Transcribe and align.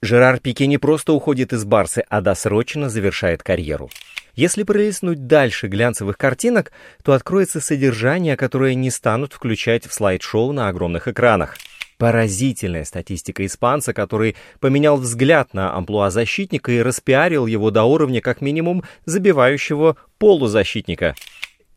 Жерар 0.00 0.38
Пике 0.38 0.66
не 0.68 0.78
просто 0.78 1.12
уходит 1.12 1.52
из 1.52 1.64
Барсы, 1.64 2.04
а 2.08 2.20
досрочно 2.20 2.88
завершает 2.88 3.42
карьеру. 3.42 3.90
Если 4.34 4.62
пролистнуть 4.62 5.26
дальше 5.26 5.66
глянцевых 5.66 6.16
картинок, 6.16 6.70
то 7.02 7.14
откроется 7.14 7.60
содержание, 7.60 8.36
которое 8.36 8.74
не 8.74 8.90
станут 8.90 9.32
включать 9.32 9.86
в 9.86 9.92
слайд-шоу 9.92 10.52
на 10.52 10.68
огромных 10.68 11.08
экранах. 11.08 11.56
Поразительная 11.96 12.84
статистика 12.84 13.44
испанца, 13.44 13.92
который 13.92 14.36
поменял 14.60 14.96
взгляд 14.98 15.52
на 15.52 15.74
амплуа 15.74 16.10
защитника 16.10 16.70
и 16.70 16.80
распиарил 16.80 17.46
его 17.46 17.72
до 17.72 17.82
уровня 17.82 18.20
как 18.20 18.40
минимум 18.40 18.84
забивающего 19.04 19.96
полузащитника. 20.18 21.16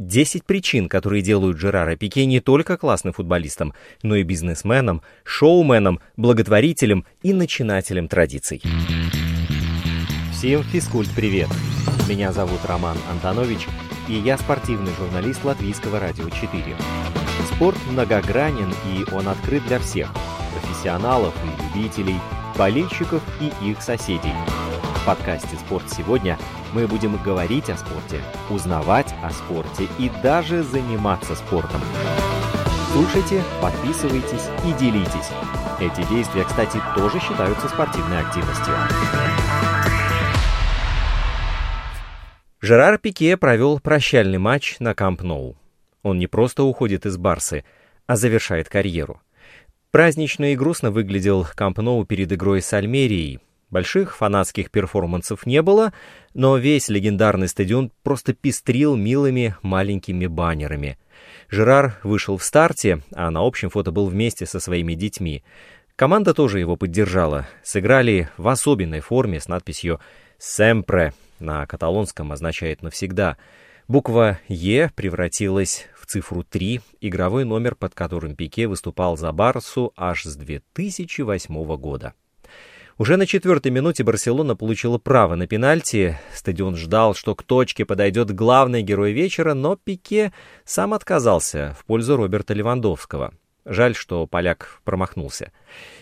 Десять 0.03 0.45
причин, 0.45 0.89
которые 0.89 1.21
делают 1.21 1.59
Жерара 1.59 1.95
Пике 1.95 2.25
не 2.25 2.39
только 2.39 2.75
классным 2.75 3.13
футболистом, 3.13 3.75
но 4.01 4.15
и 4.15 4.23
бизнесменом, 4.23 5.03
шоуменом, 5.23 5.99
благотворителем 6.17 7.05
и 7.21 7.33
начинателем 7.33 8.07
традиций. 8.07 8.63
Всем 10.33 10.63
физкульт-привет! 10.63 11.49
Меня 12.09 12.31
зовут 12.31 12.61
Роман 12.65 12.97
Антонович, 13.11 13.67
и 14.09 14.13
я 14.13 14.39
спортивный 14.39 14.91
журналист 14.97 15.45
Латвийского 15.45 15.99
радио 15.99 16.27
4. 16.31 16.49
Спорт 17.53 17.77
многогранен, 17.91 18.73
и 18.87 19.05
он 19.13 19.27
открыт 19.27 19.63
для 19.67 19.77
всех– 19.77 20.11
профессионалов 20.51 21.35
и 21.45 21.77
любителей, 21.77 22.17
болельщиков 22.57 23.21
и 23.39 23.69
их 23.69 23.79
соседей. 23.83 24.33
В 25.01 25.05
подкасте 25.05 25.55
«Спорт 25.55 25.85
сегодня» 25.91 26.37
мы 26.73 26.85
будем 26.85 27.17
говорить 27.23 27.71
о 27.71 27.75
спорте, 27.75 28.21
узнавать 28.51 29.11
о 29.23 29.31
спорте 29.31 29.87
и 29.97 30.11
даже 30.21 30.61
заниматься 30.61 31.33
спортом. 31.33 31.81
Слушайте, 32.93 33.43
подписывайтесь 33.59 34.47
и 34.63 34.73
делитесь. 34.73 35.31
Эти 35.79 36.07
действия, 36.07 36.43
кстати, 36.43 36.79
тоже 36.95 37.19
считаются 37.19 37.67
спортивной 37.67 38.19
активностью. 38.19 38.75
Жерар 42.61 42.99
Пике 42.99 43.37
провел 43.37 43.79
прощальный 43.79 44.37
матч 44.37 44.75
на 44.79 44.93
Камп 44.93 45.23
Ноу. 45.23 45.57
Он 46.03 46.19
не 46.19 46.27
просто 46.27 46.61
уходит 46.61 47.07
из 47.07 47.17
Барсы, 47.17 47.65
а 48.05 48.15
завершает 48.15 48.69
карьеру. 48.69 49.19
Празднично 49.89 50.53
и 50.53 50.55
грустно 50.55 50.91
выглядел 50.91 51.47
Камп 51.55 51.79
Ноу 51.79 52.05
перед 52.05 52.31
игрой 52.31 52.61
с 52.61 52.71
Альмерией. 52.71 53.39
Больших 53.71 54.17
фанатских 54.17 54.69
перформансов 54.69 55.45
не 55.45 55.61
было, 55.61 55.93
но 56.33 56.57
весь 56.57 56.89
легендарный 56.89 57.47
стадион 57.47 57.89
просто 58.03 58.33
пестрил 58.33 58.97
милыми 58.97 59.55
маленькими 59.61 60.27
баннерами. 60.27 60.99
Жерар 61.49 61.97
вышел 62.03 62.35
в 62.35 62.43
старте, 62.43 63.01
а 63.15 63.31
на 63.31 63.39
общем 63.39 63.69
фото 63.69 63.91
был 63.91 64.07
вместе 64.07 64.45
со 64.45 64.59
своими 64.59 64.93
детьми. 64.93 65.43
Команда 65.95 66.33
тоже 66.33 66.59
его 66.59 66.75
поддержала. 66.75 67.47
Сыграли 67.63 68.29
в 68.35 68.49
особенной 68.49 68.99
форме 68.99 69.39
с 69.39 69.47
надписью 69.47 70.01
«Семпре», 70.37 71.13
на 71.39 71.65
каталонском 71.65 72.33
означает 72.33 72.81
«навсегда». 72.81 73.37
Буква 73.87 74.39
«Е» 74.47 74.91
превратилась 74.95 75.87
в 75.97 76.07
цифру 76.07 76.43
3, 76.43 76.81
игровой 76.99 77.45
номер, 77.45 77.75
под 77.75 77.93
которым 77.93 78.35
Пике 78.35 78.67
выступал 78.67 79.15
за 79.15 79.31
Барсу 79.31 79.93
аж 79.95 80.23
с 80.23 80.35
2008 80.35 81.77
года. 81.77 82.13
Уже 83.01 83.17
на 83.17 83.25
четвертой 83.25 83.71
минуте 83.71 84.03
Барселона 84.03 84.55
получила 84.55 84.99
право 84.99 85.33
на 85.33 85.47
пенальти. 85.47 86.19
Стадион 86.35 86.75
ждал, 86.75 87.15
что 87.15 87.33
к 87.33 87.41
точке 87.41 87.83
подойдет 87.83 88.29
главный 88.29 88.83
герой 88.83 89.11
вечера, 89.11 89.55
но 89.55 89.75
Пике 89.75 90.31
сам 90.65 90.93
отказался 90.93 91.75
в 91.79 91.85
пользу 91.85 92.15
Роберта 92.15 92.53
Левандовского. 92.53 93.33
Жаль, 93.65 93.95
что 93.95 94.27
поляк 94.27 94.81
промахнулся. 94.83 95.51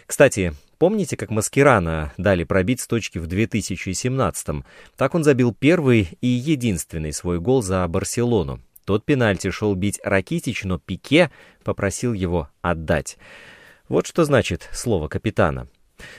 Кстати, 0.06 0.52
помните, 0.78 1.16
как 1.16 1.30
Маскирана 1.30 2.12
дали 2.18 2.44
пробить 2.44 2.82
с 2.82 2.88
точки 2.88 3.18
в 3.18 3.28
2017-м? 3.28 4.66
Так 4.98 5.16
он 5.16 5.24
забил 5.24 5.56
первый 5.58 6.18
и 6.20 6.28
единственный 6.28 7.14
свой 7.14 7.40
гол 7.40 7.62
за 7.62 7.88
Барселону. 7.88 8.60
Тот 8.84 9.06
пенальти 9.06 9.52
шел 9.52 9.74
бить 9.74 10.02
Ракитич, 10.04 10.66
но 10.66 10.80
Пике 10.80 11.32
попросил 11.64 12.12
его 12.12 12.50
отдать. 12.62 13.18
Вот 13.88 14.06
что 14.06 14.26
значит 14.26 14.68
слово 14.74 15.08
капитана. 15.08 15.70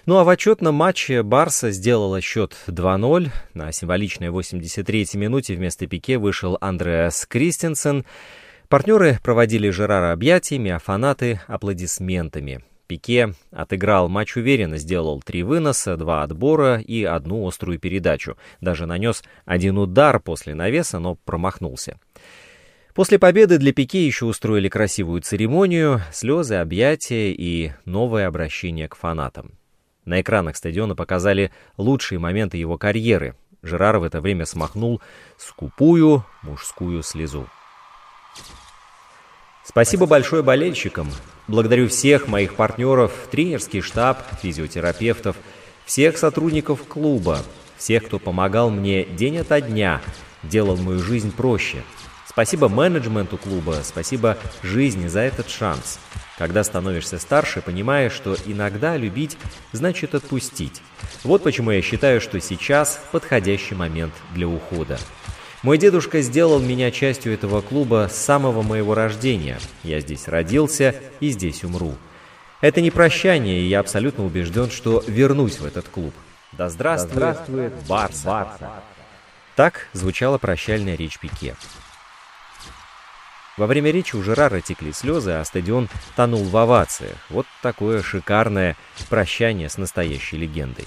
Ну 0.06 0.18
а 0.18 0.24
в 0.24 0.28
отчетном 0.28 0.74
матче 0.74 1.22
Барса 1.22 1.70
сделала 1.70 2.20
счет 2.20 2.56
2-0. 2.66 3.30
На 3.54 3.72
символичной 3.72 4.28
83-й 4.28 5.18
минуте 5.18 5.54
вместо 5.54 5.86
Пике 5.86 6.18
вышел 6.18 6.56
Андреас 6.60 7.26
Кристенсен. 7.26 8.04
Партнеры 8.68 9.18
проводили 9.22 9.70
Жерара 9.70 10.12
объятиями, 10.12 10.70
а 10.70 10.78
фанаты— 10.78 11.40
аплодисментами. 11.46 12.62
Пике 12.86 13.34
отыграл 13.52 14.08
матч 14.08 14.36
уверенно, 14.36 14.76
сделал 14.76 15.22
три 15.22 15.44
выноса, 15.44 15.96
два 15.96 16.24
отбора 16.24 16.80
и 16.80 17.04
одну 17.04 17.46
острую 17.46 17.78
передачу. 17.78 18.36
Даже 18.60 18.86
нанес 18.86 19.22
один 19.44 19.78
удар 19.78 20.18
после 20.18 20.54
навеса, 20.54 20.98
но 20.98 21.14
промахнулся. 21.14 22.00
После 22.92 23.20
победы 23.20 23.58
для 23.58 23.72
Пике 23.72 24.04
еще 24.04 24.24
устроили 24.24 24.68
красивую 24.68 25.22
церемонию, 25.22 26.00
слезы, 26.12 26.56
объятия 26.56 27.32
и 27.32 27.70
новое 27.84 28.26
обращение 28.26 28.88
к 28.88 28.96
фанатам. 28.96 29.59
На 30.10 30.22
экранах 30.22 30.56
стадиона 30.56 30.96
показали 30.96 31.52
лучшие 31.76 32.18
моменты 32.18 32.56
его 32.56 32.76
карьеры. 32.76 33.36
Жерар 33.62 33.98
в 33.98 34.02
это 34.02 34.20
время 34.20 34.44
смахнул 34.44 35.00
скупую 35.38 36.26
мужскую 36.42 37.04
слезу. 37.04 37.46
Спасибо 39.62 40.06
большое 40.06 40.42
болельщикам. 40.42 41.08
Благодарю 41.46 41.86
всех 41.86 42.26
моих 42.26 42.56
партнеров, 42.56 43.12
тренерский 43.30 43.82
штаб, 43.82 44.20
физиотерапевтов, 44.42 45.36
всех 45.84 46.18
сотрудников 46.18 46.88
клуба, 46.88 47.38
всех, 47.76 48.06
кто 48.06 48.18
помогал 48.18 48.68
мне 48.68 49.04
день 49.04 49.38
ото 49.38 49.60
дня, 49.60 50.00
делал 50.42 50.76
мою 50.76 50.98
жизнь 50.98 51.30
проще. 51.30 51.84
Спасибо 52.30 52.68
менеджменту 52.68 53.36
клуба, 53.36 53.78
спасибо 53.82 54.38
жизни 54.62 55.08
за 55.08 55.18
этот 55.18 55.48
шанс. 55.50 55.98
Когда 56.38 56.62
становишься 56.62 57.18
старше, 57.18 57.60
понимаешь, 57.60 58.12
что 58.12 58.36
иногда 58.46 58.96
любить 58.96 59.36
значит 59.72 60.14
отпустить. 60.14 60.80
Вот 61.24 61.42
почему 61.42 61.72
я 61.72 61.82
считаю, 61.82 62.20
что 62.20 62.38
сейчас 62.40 63.00
подходящий 63.10 63.74
момент 63.74 64.14
для 64.32 64.46
ухода. 64.46 64.96
Мой 65.64 65.76
дедушка 65.76 66.20
сделал 66.22 66.60
меня 66.60 66.92
частью 66.92 67.34
этого 67.34 67.62
клуба 67.62 68.08
с 68.08 68.14
самого 68.14 68.62
моего 68.62 68.94
рождения. 68.94 69.58
Я 69.82 69.98
здесь 69.98 70.28
родился 70.28 70.94
и 71.18 71.30
здесь 71.30 71.64
умру. 71.64 71.96
Это 72.60 72.80
не 72.80 72.92
прощание, 72.92 73.60
и 73.60 73.66
я 73.66 73.80
абсолютно 73.80 74.24
убежден, 74.24 74.70
что 74.70 75.02
вернусь 75.08 75.58
в 75.58 75.66
этот 75.66 75.88
клуб. 75.88 76.14
Да 76.52 76.68
здравствует, 76.68 77.12
да 77.12 77.32
здравствует 77.32 77.72
Барса. 77.88 78.24
Барса. 78.24 78.70
Так 79.56 79.88
звучала 79.94 80.38
прощальная 80.38 80.94
речь 80.94 81.18
Пике. 81.18 81.56
Во 83.60 83.66
время 83.66 83.90
речи 83.90 84.16
у 84.16 84.22
Жерара 84.22 84.62
текли 84.62 84.90
слезы, 84.90 85.32
а 85.32 85.44
стадион 85.44 85.90
тонул 86.16 86.44
в 86.44 86.56
овациях. 86.56 87.18
Вот 87.28 87.44
такое 87.60 88.00
шикарное 88.00 88.74
прощание 89.10 89.68
с 89.68 89.76
настоящей 89.76 90.38
легендой. 90.38 90.86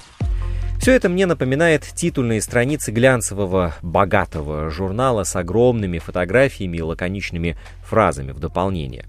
Все 0.80 0.94
это 0.94 1.08
мне 1.08 1.28
напоминает 1.28 1.84
титульные 1.84 2.42
страницы 2.42 2.92
глянцевого, 2.92 3.76
богатого 3.84 4.72
журнала 4.72 5.24
с 5.24 5.36
огромными 5.36 6.00
фотографиями 6.00 6.78
и 6.78 6.82
лаконичными 6.82 7.60
фразами 7.84 8.32
в 8.32 8.40
дополнение. 8.40 9.06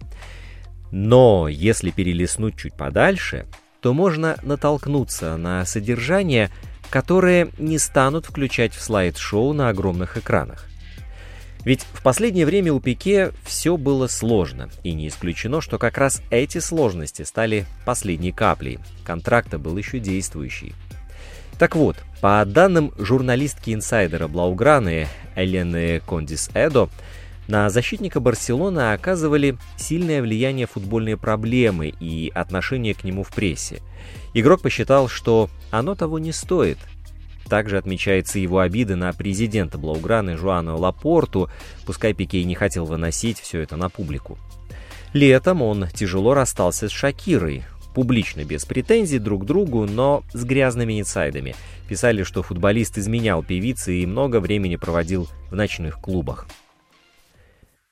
Но 0.93 1.49
если 1.49 1.91
перелистнуть 1.91 2.59
чуть 2.59 2.75
подальше, 2.75 3.47
то 3.81 3.95
можно 3.95 4.37
натолкнуться 4.43 5.39
на 5.39 5.65
содержание, 5.65 6.51
которое 6.91 7.49
не 7.57 7.79
станут 7.79 8.27
включать 8.27 8.75
в 8.75 8.83
слайд-шоу 8.83 9.55
на 9.55 9.71
огромных 9.71 10.19
экранах. 10.19 10.67
Ведь 11.65 11.83
в 11.93 12.03
последнее 12.03 12.45
время 12.45 12.73
у 12.73 12.81
Пике 12.81 13.33
все 13.43 13.77
было 13.77 14.07
сложно, 14.07 14.69
и 14.83 14.93
не 14.93 15.09
исключено, 15.09 15.61
что 15.61 15.79
как 15.79 15.97
раз 15.97 16.23
эти 16.31 16.59
сложности 16.59 17.23
стали 17.23 17.67
последней 17.87 18.33
каплей. 18.33 18.79
Контракта 19.03 19.59
был 19.59 19.77
еще 19.77 19.99
действующий. 19.99 20.75
Так 21.59 21.77
вот, 21.77 21.97
по 22.21 22.45
данным 22.45 22.93
журналистки-инсайдера 22.99 24.29
Блауграны 24.29 25.07
Элены 25.37 26.01
Кондис 26.01 26.51
Эдо, 26.53 26.91
на 27.47 27.69
защитника 27.71 28.21
Барселоны 28.21 28.93
оказывали 28.93 29.57
сильное 29.77 30.23
влияние 30.23 30.67
футбольные 30.67 31.17
проблемы 31.17 31.93
и 32.01 32.33
отношение 32.35 32.95
к 32.95 33.05
нему 33.05 33.23
в 33.23 33.29
прессе. 33.29 33.83
Игрок 34.33 34.63
посчитал, 34.63 35.09
что 35.09 35.51
оно 35.71 35.95
того 35.95 36.19
не 36.19 36.33
стоит. 36.33 36.79
Также 37.49 37.77
отмечается 37.77 38.39
его 38.39 38.61
обида 38.61 38.97
на 38.97 39.13
президента 39.13 39.79
Блауграны 39.79 40.37
Жуана 40.37 40.77
Лапорту, 40.77 41.51
пускай 41.85 42.15
Пикей 42.15 42.45
не 42.45 42.55
хотел 42.55 42.87
выносить 42.87 43.39
все 43.39 43.61
это 43.61 43.77
на 43.77 43.89
публику. 43.89 44.39
Летом 45.13 45.63
он 45.63 45.87
тяжело 45.95 46.35
расстался 46.35 46.89
с 46.89 46.93
Шакирой, 46.93 47.65
публично 47.95 48.45
без 48.45 48.65
претензий 48.65 49.19
друг 49.19 49.43
к 49.43 49.47
другу, 49.47 49.87
но 49.87 50.25
с 50.33 50.45
грязными 50.45 51.01
инсайдами. 51.01 51.55
Писали, 51.89 52.25
что 52.25 52.43
футболист 52.43 52.99
изменял 52.99 53.43
певице 53.43 53.95
и 53.95 54.07
много 54.07 54.41
времени 54.41 54.77
проводил 54.77 55.29
в 55.51 55.55
ночных 55.55 56.01
клубах. 56.01 56.47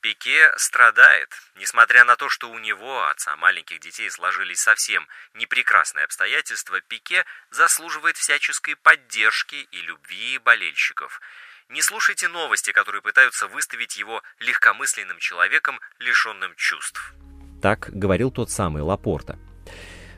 Пике 0.02 0.50
страдает, 0.56 1.28
несмотря 1.54 2.04
на 2.04 2.16
то, 2.16 2.28
что 2.28 2.50
у 2.50 2.58
него, 2.58 3.06
отца 3.06 3.37
маленьких 3.37 3.78
детей, 3.78 4.10
сложились 4.10 4.58
совсем 4.58 5.06
непрекрасные 5.34 6.04
обстоятельства, 6.04 6.81
Пике 6.81 7.25
заслуживает 7.52 8.16
всяческой 8.16 8.75
поддержки 8.75 9.54
и 9.54 9.81
любви 9.82 10.38
болельщиков. 10.38 11.20
Не 11.69 11.81
слушайте 11.82 12.26
новости, 12.26 12.72
которые 12.72 13.00
пытаются 13.00 13.46
выставить 13.46 13.96
его 13.96 14.22
легкомысленным 14.40 15.20
человеком, 15.20 15.78
лишенным 16.00 16.52
чувств. 16.56 17.14
Так 17.62 17.88
говорил 17.93 18.32
тот 18.32 18.50
самый 18.50 18.82
Лапорта. 18.82 19.38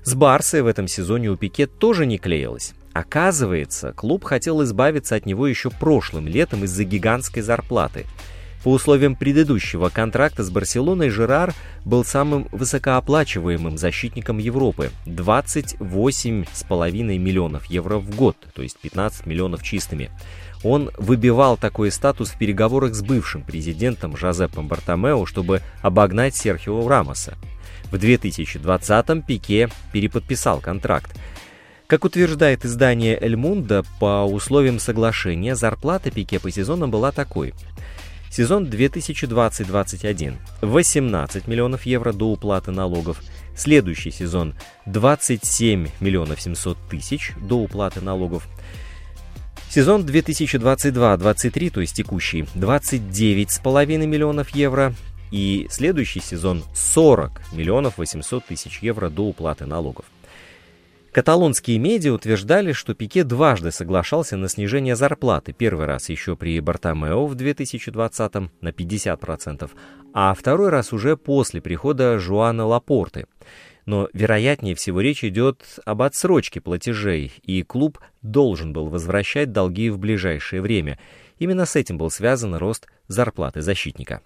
С 0.03 0.15
Барсой 0.15 0.63
в 0.63 0.67
этом 0.67 0.89
сезоне 0.89 1.29
у 1.29 1.37
Пике 1.37 1.67
тоже 1.67 2.07
не 2.07 2.19
клеилось. 2.19 2.73
Оказывается, 2.95 3.93
клуб 3.93 4.25
хотел 4.25 4.63
избавиться 4.63 5.15
от 5.15 5.27
него 5.27 5.47
еще 5.47 5.69
прошлым 5.69 6.27
летом 6.27 6.65
из-за 6.65 6.85
гигантской 6.85 7.43
зарплаты– 7.43 8.07
по 8.65 8.73
условиям 8.73 9.15
предыдущего 9.15 9.91
контракта 9.91 10.43
с 10.43 10.49
Барселоной 10.49 11.11
Жерар 11.11 11.53
был 11.85 12.03
самым 12.03 12.49
высокооплачиваемым 12.51 13.77
защитником 13.77 14.39
Европы– 14.39 14.91
28,5 15.07 17.19
миллионов 17.19 17.67
евро 17.67 17.99
в 17.99 18.17
год, 18.17 18.39
то 18.55 18.63
есть 18.63 18.79
15 18.79 19.27
миллионов 19.27 19.63
чистыми. 19.63 20.11
Он 20.63 20.91
выбивал 20.97 21.59
такой 21.59 21.93
статус 21.93 22.31
в 22.31 22.39
переговорах 22.39 22.95
с 22.95 23.03
бывшим 23.03 23.43
президентом 23.43 24.17
Жозепом 24.17 24.67
Бартомео, 24.67 25.27
чтобы 25.27 25.61
обогнать 25.83 26.35
Серхио 26.35 26.89
Рамоса. 26.89 27.35
В 27.91 27.97
2020-м 27.97 29.21
Пике 29.21 29.69
переподписал 29.93 30.61
контракт. 30.61 31.15
Как 31.87 32.07
утверждает 32.07 32.65
издание 32.65 33.19
«Эль 33.21 33.37
Мунда», 33.37 33.85
по 34.01 34.25
условиям 34.25 34.79
соглашения 34.79 35.55
зарплата 35.55 36.11
Пике 36.11 36.41
по 36.41 36.51
сезонам 36.51 36.91
была 36.91 37.13
такой– 37.13 37.53
Сезон 38.37 38.65
2020-2021– 38.65 40.35
18 40.61 41.47
миллионов 41.47 41.87
евро 41.87 42.13
до 42.13 42.33
уплаты 42.33 42.73
налогов. 42.73 43.23
Следующий 43.55 44.11
сезон– 44.11 44.57
27 44.87 45.87
миллионов 46.01 46.41
700 46.41 46.77
тысяч 46.91 47.31
до 47.41 47.61
уплаты 47.61 48.01
налогов. 48.01 48.49
Сезон 49.71 50.05
2022-2023, 50.05 51.71
то 51.71 51.81
есть 51.81 51.95
текущий, 51.95 52.41
29,5 52.57 54.05
миллионов 54.05 54.51
евро. 54.51 54.93
И 55.31 55.69
следующий 55.71 56.19
сезон 56.19 56.65
40 56.75 57.53
миллионов 57.53 57.99
800 57.99 58.47
тысяч 58.47 58.81
евро 58.81 59.11
до 59.11 59.27
уплаты 59.27 59.65
налогов. 59.67 60.07
Каталонские 61.15 61.79
медиа 61.79 62.13
утверждали, 62.13 62.73
что 62.73 62.93
Пике 62.93 63.23
дважды 63.23 63.71
соглашался 63.71 64.37
на 64.37 64.49
снижение 64.49 64.97
зарплаты, 64.97 65.53
первый 65.53 65.87
раз 65.87 66.09
еще 66.09 66.35
при 66.35 66.59
Бартомео 66.59 67.27
в 67.27 67.37
2020 67.37 68.35
на 68.35 68.69
50%, 68.71 69.71
а 70.13 70.35
второй 70.35 70.71
раз 70.71 70.93
уже 70.93 71.17
после 71.17 71.61
прихода 71.61 72.19
Жуана 72.19 72.67
Лапорты. 72.67 73.29
Но, 73.87 74.09
вероятнее 74.13 74.75
всего, 74.75 75.01
речь 75.01 75.23
идет 75.23 75.79
об 75.85 76.03
отсрочке 76.03 76.61
платежей, 76.61 77.33
и 77.45 77.63
клуб 77.63 78.01
должен 78.23 78.73
был 78.73 78.89
возвращать 78.89 79.53
долги 79.53 79.91
в 79.91 79.99
ближайшее 79.99 80.63
время. 80.63 80.99
Именно 81.39 81.65
с 81.65 81.77
этим 81.77 81.97
был 81.97 82.11
связан 82.11 82.57
рост 82.57 82.89
зарплаты 83.07 83.63
защитника. 83.63 84.21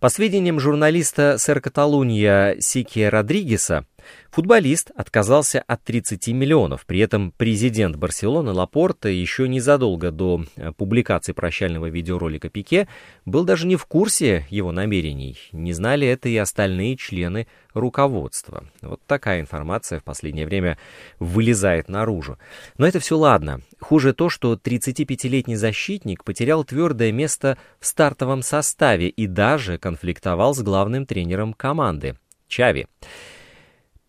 По 0.00 0.08
сведениям 0.08 0.58
журналиста 0.58 1.36
Сэр 1.36 1.60
Каталунья 1.60 2.56
Сики 2.58 3.00
Родригеса, 3.00 3.84
Футболист 4.30 4.90
отказался 4.94 5.60
от 5.66 5.82
30 5.84 6.28
миллионов, 6.28 6.86
при 6.86 7.00
этом 7.00 7.32
президент 7.36 7.96
Барселоны 7.96 8.52
Лапорта 8.52 9.08
еще 9.08 9.48
незадолго 9.48 10.10
до 10.10 10.44
э, 10.56 10.72
публикации 10.72 11.32
прощального 11.32 11.86
видеоролика 11.86 12.48
Пике 12.48 12.88
был 13.24 13.44
даже 13.44 13.66
не 13.66 13.76
в 13.76 13.86
курсе 13.86 14.46
его 14.50 14.72
намерений, 14.72 15.36
не 15.52 15.72
знали 15.72 16.06
это 16.06 16.28
и 16.28 16.36
остальные 16.36 16.96
члены 16.96 17.46
руководства. 17.74 18.64
Вот 18.82 19.00
такая 19.06 19.40
информация 19.40 20.00
в 20.00 20.04
последнее 20.04 20.46
время 20.46 20.78
вылезает 21.18 21.88
наружу. 21.88 22.38
Но 22.78 22.86
это 22.86 23.00
все 23.00 23.16
ладно. 23.16 23.60
Хуже 23.80 24.12
то, 24.12 24.28
что 24.28 24.54
35-летний 24.54 25.56
защитник 25.56 26.24
потерял 26.24 26.64
твердое 26.64 27.12
место 27.12 27.58
в 27.78 27.86
стартовом 27.86 28.42
составе 28.42 29.08
и 29.08 29.26
даже 29.26 29.78
конфликтовал 29.78 30.54
с 30.54 30.62
главным 30.62 31.06
тренером 31.06 31.52
команды 31.52 32.16
Чави. 32.48 32.86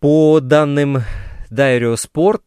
По 0.01 0.39
данным 0.39 1.03
Дайрио 1.51 1.95
Спорт, 1.95 2.41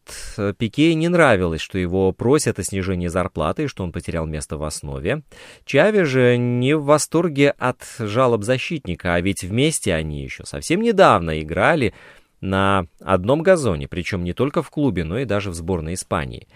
Пике 0.57 0.93
не 0.93 1.07
нравилось, 1.07 1.61
что 1.61 1.77
его 1.77 2.11
просят 2.11 2.59
о 2.59 2.63
снижении 2.63 3.07
зарплаты 3.07 3.63
и 3.63 3.67
что 3.67 3.85
он 3.85 3.93
потерял 3.93 4.25
место 4.25 4.57
в 4.57 4.63
основе. 4.65 5.23
Чави 5.63 6.03
же 6.03 6.35
не 6.35 6.75
в 6.75 6.83
восторге 6.83 7.51
от 7.51 7.77
жалоб 7.97 8.43
защитника, 8.43 9.13
а 9.13 9.21
ведь 9.21 9.45
вместе 9.45 9.93
они 9.93 10.21
еще 10.21 10.43
совсем 10.43 10.81
недавно 10.81 11.41
играли 11.41 11.93
на 12.41 12.87
одном 12.99 13.41
газоне, 13.41 13.87
причем 13.87 14.25
не 14.25 14.33
только 14.33 14.61
в 14.61 14.69
клубе, 14.69 15.05
но 15.05 15.19
и 15.19 15.23
даже 15.23 15.49
в 15.49 15.53
сборной 15.53 15.93
Испании. 15.93 16.49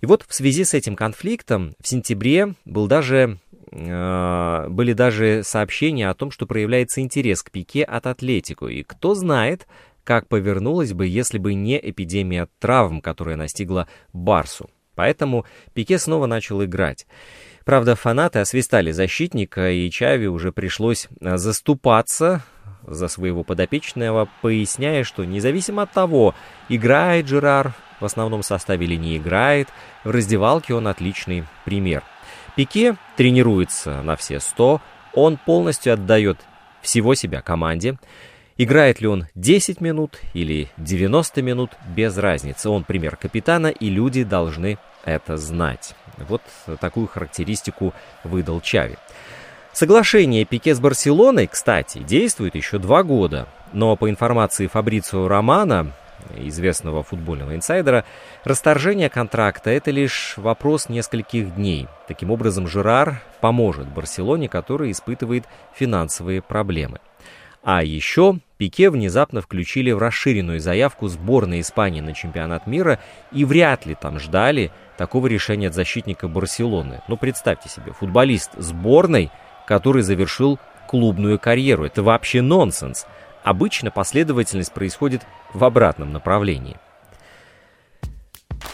И 0.00 0.06
вот 0.06 0.24
в 0.26 0.32
связи 0.32 0.64
с 0.64 0.72
этим 0.72 0.96
конфликтом 0.96 1.74
в 1.82 1.86
сентябре 1.86 2.54
был 2.64 2.86
даже 2.86 3.36
э, 3.72 4.66
были 4.70 4.94
даже 4.94 5.42
сообщения 5.44 6.08
о 6.08 6.14
том, 6.14 6.30
что 6.30 6.46
проявляется 6.46 7.02
интерес 7.02 7.42
к 7.42 7.50
Пике 7.50 7.84
от 7.84 8.06
Атлетику. 8.06 8.68
И 8.68 8.82
кто 8.82 9.14
знает, 9.14 9.66
как 10.10 10.26
повернулось 10.26 10.92
бы, 10.92 11.06
если 11.06 11.38
бы 11.38 11.54
не 11.54 11.78
эпидемия 11.78 12.48
травм, 12.58 13.00
которая 13.00 13.36
настигла 13.36 13.86
Барсу. 14.12 14.68
Поэтому 14.96 15.46
Пике 15.72 16.00
снова 16.00 16.26
начал 16.26 16.64
играть. 16.64 17.06
Правда, 17.64 17.94
фанаты 17.94 18.40
освистали 18.40 18.90
защитника, 18.90 19.70
и 19.70 19.88
Чави 19.88 20.26
уже 20.26 20.50
пришлось 20.50 21.06
а, 21.20 21.36
заступаться 21.36 22.42
за 22.84 23.06
своего 23.06 23.44
подопечного, 23.44 24.28
поясняя, 24.42 25.04
что 25.04 25.24
независимо 25.24 25.82
от 25.82 25.92
того, 25.92 26.34
играет 26.68 27.28
Жерар 27.28 27.72
в 28.00 28.04
основном 28.04 28.42
составе 28.42 28.86
или 28.86 28.96
не 28.96 29.16
играет, 29.16 29.68
в 30.02 30.10
раздевалке 30.10 30.74
он 30.74 30.88
отличный 30.88 31.44
пример. 31.64 32.02
Пике 32.56 32.96
тренируется 33.16 34.02
на 34.02 34.16
все 34.16 34.40
100, 34.40 34.82
он 35.14 35.36
полностью 35.36 35.92
отдает 35.92 36.40
всего 36.82 37.14
себя 37.14 37.42
команде. 37.42 37.96
Играет 38.62 39.00
ли 39.00 39.08
он 39.08 39.26
10 39.36 39.80
минут 39.80 40.18
или 40.34 40.68
90 40.76 41.40
минут, 41.40 41.70
без 41.96 42.18
разницы. 42.18 42.68
Он 42.68 42.84
пример 42.84 43.16
капитана, 43.16 43.68
и 43.68 43.88
люди 43.88 44.22
должны 44.22 44.76
это 45.02 45.38
знать. 45.38 45.94
Вот 46.18 46.42
такую 46.78 47.06
характеристику 47.06 47.94
выдал 48.22 48.60
Чави. 48.60 48.96
Соглашение 49.72 50.44
Пике 50.44 50.74
с 50.74 50.78
Барселоной, 50.78 51.46
кстати, 51.46 52.00
действует 52.00 52.54
еще 52.54 52.76
два 52.76 53.02
года. 53.02 53.48
Но 53.72 53.96
по 53.96 54.10
информации 54.10 54.66
Фабрицио 54.66 55.26
Романа, 55.26 55.92
известного 56.36 57.02
футбольного 57.02 57.54
инсайдера, 57.56 58.04
расторжение 58.44 59.08
контракта– 59.08 59.70
это 59.70 59.90
лишь 59.90 60.34
вопрос 60.36 60.90
нескольких 60.90 61.54
дней. 61.54 61.88
Таким 62.06 62.30
образом, 62.30 62.68
Жерар 62.68 63.22
поможет 63.40 63.88
Барселоне, 63.88 64.50
которая 64.50 64.90
испытывает 64.90 65.46
финансовые 65.74 66.42
проблемы. 66.42 66.98
А 67.62 67.82
еще 67.82 68.38
Пике 68.56 68.90
внезапно 68.90 69.40
включили 69.40 69.90
в 69.90 69.98
расширенную 69.98 70.60
заявку 70.60 71.08
сборной 71.08 71.60
Испании 71.60 72.00
на 72.00 72.14
чемпионат 72.14 72.66
мира 72.66 72.98
и 73.32 73.44
вряд 73.44 73.86
ли 73.86 73.94
там 73.94 74.18
ждали 74.18 74.70
такого 74.96 75.26
решения 75.26 75.68
от 75.68 75.74
защитника 75.74 76.28
Барселоны. 76.28 77.02
Ну, 77.08 77.16
представьте 77.16 77.68
себе, 77.68 77.92
футболист 77.92 78.50
сборной, 78.56 79.30
который 79.66 80.02
завершил 80.02 80.58
клубную 80.88 81.38
карьеру. 81.38 81.84
Это 81.84 82.02
вообще 82.02 82.42
нонсенс. 82.42 83.06
Обычно 83.44 83.90
последовательность 83.90 84.72
происходит 84.72 85.22
в 85.54 85.64
обратном 85.64 86.12
направлении. 86.12 86.76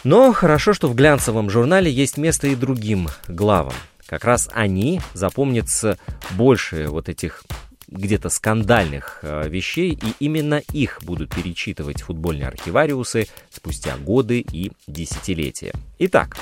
Но 0.03 0.33
хорошо, 0.33 0.73
что 0.73 0.89
в 0.89 0.95
глянцевом 0.95 1.51
журнале 1.51 1.91
есть 1.91 2.17
место 2.17 2.47
и 2.47 2.55
другим 2.55 3.09
главам. 3.29 3.75
Как 4.07 4.25
раз 4.25 4.49
они 4.53 5.01
запомнятся 5.15 5.99
больше 6.31 6.87
вот 6.89 7.09
этих 7.09 7.43
где-то 7.89 8.29
скандальных 8.29 9.21
э, 9.23 9.49
вещей, 9.49 9.93
и 9.93 10.25
именно 10.25 10.63
их 10.73 11.01
будут 11.03 11.35
перечитывать 11.35 12.03
футбольные 12.03 12.49
архивариусы 12.49 13.29
спустя 13.51 13.97
годы 13.97 14.41
и 14.41 14.73
десятилетия. 14.87 15.73
Итак, 15.99 16.37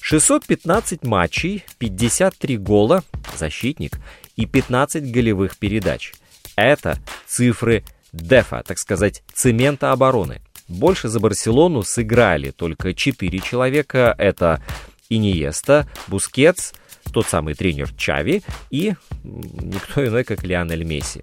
615 0.00 1.04
матчей, 1.04 1.64
53 1.78 2.58
гола, 2.58 3.04
защитник, 3.36 3.98
и 4.36 4.46
15 4.46 5.10
голевых 5.10 5.56
передач. 5.56 6.12
Это 6.56 6.98
цифры 7.26 7.84
дефа, 8.12 8.62
так 8.66 8.78
сказать, 8.78 9.22
цемента 9.32 9.92
обороны. 9.92 10.40
Больше 10.68 11.08
за 11.08 11.20
Барселону 11.20 11.82
сыграли 11.82 12.50
только 12.50 12.94
4 12.94 13.38
человека. 13.40 14.14
Это 14.18 14.62
Иниеста, 15.08 15.88
Бускетс, 16.08 16.72
тот 17.16 17.26
самый 17.28 17.54
тренер 17.54 17.94
Чави 17.94 18.42
и 18.68 18.92
никто 19.24 20.06
иной, 20.06 20.22
как 20.22 20.42
Лионель 20.42 20.84
Месси. 20.84 21.22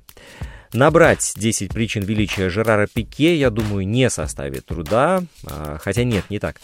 Набрать 0.74 1.34
10 1.36 1.70
причин 1.72 2.02
величия 2.02 2.50
Жерара 2.50 2.88
Пике, 2.92 3.38
я 3.38 3.52
думаю, 3.52 3.88
не 3.88 4.10
составит 4.10 4.66
труда, 4.66 5.22
а, 5.46 5.78
хотя 5.80 6.04
нет, 6.04 6.28
не 6.32 6.40
так. 6.40 6.60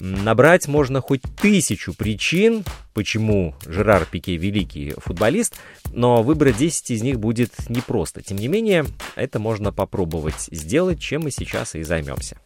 Набрать 0.00 0.68
можно 0.68 1.00
хоть 1.00 1.22
тысячу 1.40 1.94
причин, 1.94 2.62
почему 2.92 3.54
Жерар 3.64 4.04
Пике 4.04 4.36
великий 4.36 4.92
футболист, 4.98 5.54
но 5.94 6.22
выбрать 6.22 6.58
10 6.58 6.90
из 6.90 7.02
них 7.02 7.18
будет 7.18 7.70
непросто. 7.70 8.20
Тем 8.20 8.36
не 8.36 8.48
менее, 8.48 8.84
это 9.16 9.38
можно 9.38 9.72
попробовать 9.72 10.50
сделать, 10.52 11.00
чем 11.00 11.22
мы 11.22 11.30
сейчас 11.30 11.74
и 11.74 11.82
займемся. 11.82 12.36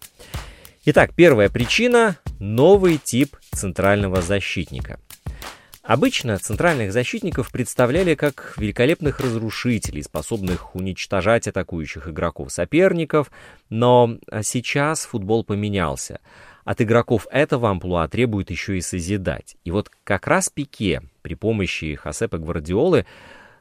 Итак, 0.84 1.14
первая 1.16 1.48
причина– 1.48 2.16
новый 2.38 2.98
тип 2.98 3.36
центрального 3.52 4.22
защитника. 4.22 5.00
Обычно 5.82 6.38
центральных 6.38 6.92
защитников 6.92 7.50
представляли 7.50 8.14
как 8.14 8.54
великолепных 8.56 9.18
разрушителей, 9.20 10.02
способных 10.02 10.74
уничтожать 10.76 11.48
атакующих 11.48 12.08
игроков 12.08 12.52
соперников, 12.52 13.30
но 13.68 14.18
сейчас 14.42 15.04
футбол 15.04 15.44
поменялся– 15.44 16.20
от 16.64 16.80
игроков 16.80 17.26
этого 17.30 17.70
амплуа 17.70 18.06
требует 18.08 18.50
еще 18.50 18.78
и 18.78 18.80
созидать. 18.80 19.56
И 19.64 19.70
вот 19.70 19.90
как 20.04 20.26
раз 20.26 20.48
Пике 20.48 21.02
при 21.22 21.34
помощи 21.34 21.94
Хосепа 21.94 22.38
Гвардиолы 22.38 23.06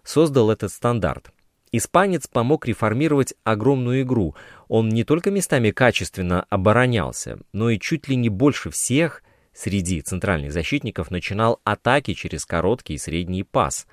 создал 0.03 0.51
этот 0.51 0.71
стандарт. 0.71 1.31
Испанец 1.71 2.27
помог 2.27 2.67
реформировать 2.67 3.33
огромную 3.43 4.01
игру. 4.01 4.35
Он 4.67 4.89
не 4.89 5.03
только 5.03 5.31
местами 5.31 5.71
качественно 5.71 6.45
оборонялся, 6.49 7.39
но 7.53 7.69
и 7.69 7.79
чуть 7.79 8.07
ли 8.07 8.15
не 8.15 8.29
больше 8.29 8.69
всех 8.69 9.23
среди 9.53 10.01
центральных 10.01 10.51
защитников 10.51 11.11
начинал 11.11 11.59
атаки 11.63 12.13
через 12.13 12.45
короткий 12.45 12.95
и 12.95 12.97
средний 12.97 13.43
пас. 13.43 13.87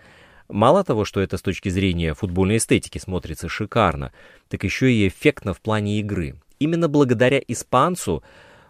Мало 0.48 0.82
того, 0.84 1.04
что 1.04 1.20
это 1.20 1.36
с 1.36 1.42
точки 1.42 1.68
зрения 1.68 2.14
футбольной 2.14 2.56
эстетики 2.56 2.98
смотрится 2.98 3.48
шикарно, 3.48 4.12
так 4.48 4.64
еще 4.64 4.92
и 4.92 5.08
эффектно 5.08 5.52
в 5.52 5.60
плане 5.60 6.00
игры. 6.00 6.40
Именно 6.58 6.88
благодаря 6.88 7.40
испанцу 7.46 8.22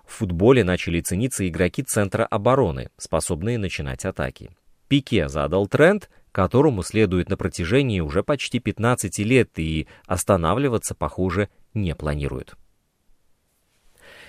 в 0.04 0.12
футболе 0.12 0.64
начали 0.64 1.00
цениться 1.00 1.46
игроки 1.46 1.82
центра 1.82 2.24
обороны, 2.26 2.90
способные 2.96 3.58
начинать 3.58 4.04
атаки. 4.04 4.50
Пике 4.88 5.28
задал 5.28 5.66
тренд, 5.66 6.10
которому 6.32 6.82
следует 6.82 7.28
на 7.28 7.36
протяжении 7.36 8.00
уже 8.00 8.22
почти 8.22 8.58
15 8.58 9.18
лет 9.18 9.50
и 9.58 9.86
останавливаться, 10.06 10.94
похоже, 10.94 11.48
не 11.74 11.94
планирует. 11.94 12.56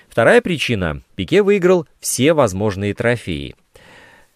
Вторая 0.10 0.42
причина– 0.42 1.04
Пике 1.16 1.44
выиграл 1.44 1.88
все 2.00 2.34
возможные 2.34 2.94
трофеи. 2.96 3.56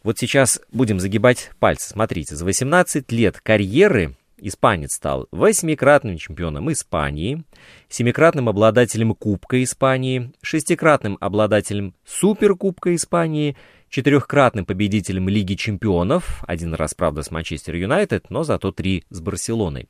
Вот 0.04 0.20
сейчас 0.20 0.62
будем 0.72 1.00
загибать 1.00 1.50
пальцы. 1.60 1.90
Смотрите, 1.90 2.36
за 2.36 2.46
18 2.46 3.12
лет 3.12 3.40
карьеры 3.42 4.16
Испанец 4.38 4.94
стал 4.94 5.28
восьмикратным 5.32 6.18
чемпионом 6.18 6.72
Испании, 6.72 7.44
семикратным 7.90 8.50
обладателем 8.50 9.16
Кубка 9.16 9.64
Испании, 9.64 10.32
шестикратным 10.42 11.18
обладателем 11.20 11.96
Суперкубка 12.06 12.94
Испании, 12.94 13.56
четырехкратным 13.90 14.66
победителем 14.66 15.30
Лиги 15.30 15.56
чемпионов, 15.56 16.44
один 16.46 16.74
раз, 16.74 16.94
правда, 16.94 17.24
с 17.24 17.32
Манчестер 17.32 17.76
Юнайтед, 17.76 18.30
но 18.30 18.44
зато 18.44 18.72
три 18.72 19.06
с 19.10 19.22
Барселоной. 19.22 19.88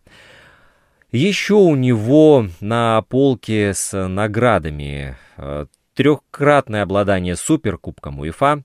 Еще 1.14 1.54
у 1.54 1.76
него 1.76 2.48
на 2.60 3.04
полке 3.04 3.76
с 3.76 4.08
наградами 4.08 5.16
э, 5.38 5.68
трехкратное 5.94 6.82
обладание 6.82 7.36
Суперкубком 7.36 8.20
УЕФА, 8.20 8.64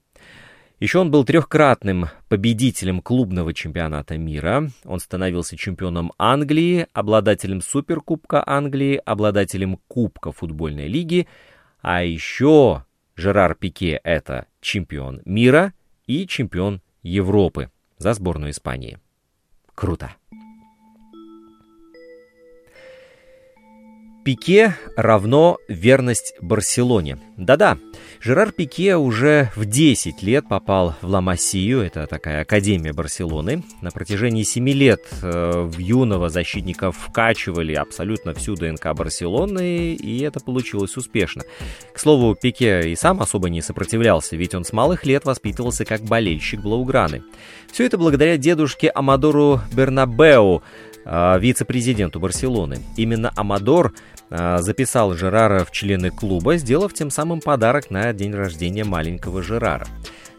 еще 0.81 1.01
он 1.01 1.11
был 1.11 1.27
трехкратным 1.27 2.07
победителем 2.31 3.03
клубного 3.03 3.53
чемпионата 3.53 4.17
мира. 4.17 4.71
Он 4.87 4.99
становился 4.99 5.59
чемпионом 5.59 6.15
Англии, 6.17 6.87
обладателем 6.95 7.61
Суперкубка 7.61 8.43
Англии, 8.47 8.99
обладателем 9.05 9.79
Кубка 9.87 10.33
футбольной 10.33 10.89
лиги. 10.89 11.29
А 11.83 12.03
еще 12.03 12.87
Жерар 13.15 13.57
Пике— 13.57 14.01
это 14.05 14.47
чемпион 14.63 15.21
мира 15.27 15.75
и 16.07 16.27
чемпион 16.27 16.81
Европы 17.03 17.71
за 17.99 18.15
сборную 18.15 18.53
Испании. 18.53 18.99
Круто! 19.75 20.13
Пике 24.29 24.77
равно 24.95 25.57
верность 25.69 26.35
Барселоне. 26.43 27.19
Да-да, 27.39 27.79
Жерар 28.21 28.53
Пике 28.53 28.97
уже 28.97 29.51
в 29.57 29.65
10 29.65 30.23
лет 30.23 30.47
попал 30.47 30.95
в 31.01 31.07
Ла-Массию, 31.09 31.81
это 31.81 32.07
такая 32.07 32.43
академия 32.43 32.93
Барселоны. 32.93 33.63
На 33.81 33.91
протяжении 33.91 34.43
7 34.43 34.69
лет 34.69 35.01
э, 35.23 35.63
в 35.63 35.79
юного 35.79 36.29
защитника 36.29 36.93
вкачивали 36.93 37.73
абсолютно 37.73 38.35
всю 38.35 38.55
ДНК 38.55 38.93
Барселоны, 38.93 39.95
и 39.95 40.21
это 40.21 40.41
получилось 40.41 40.99
успешно. 40.99 41.45
К 41.95 41.99
слову, 41.99 42.35
Пике 42.35 42.91
и 42.91 42.97
сам 42.97 43.23
особо 43.23 43.49
не 43.49 43.63
сопротивлялся, 43.63 44.37
ведь 44.37 44.55
он 44.55 44.65
с 44.65 44.75
малых 44.75 45.07
лет 45.07 45.25
воспитывался 45.25 45.87
как 45.87 46.03
болельщик 46.03 46.61
Блауграны. 46.61 47.23
Все 47.73 47.87
это 47.87 47.97
благодаря 47.97 48.37
дедушке 48.37 48.91
Амадору 48.91 49.61
Бернабеу, 49.73 50.63
вице-президенту 51.05 52.21
Барселоны. 52.21 52.79
Именно 52.97 53.33
Амадор 53.37 53.95
а, 54.31 54.59
записал 54.59 55.15
Жерара 55.15 55.65
в 55.65 55.71
члены 55.71 56.11
клуба, 56.11 56.57
сделав 56.57 56.93
тем 56.93 57.11
самым 57.11 57.41
подарок 57.41 57.91
на 57.91 58.13
день 58.13 58.35
рождения 58.35 58.85
маленького 58.85 59.43
Жерара. 59.43 59.87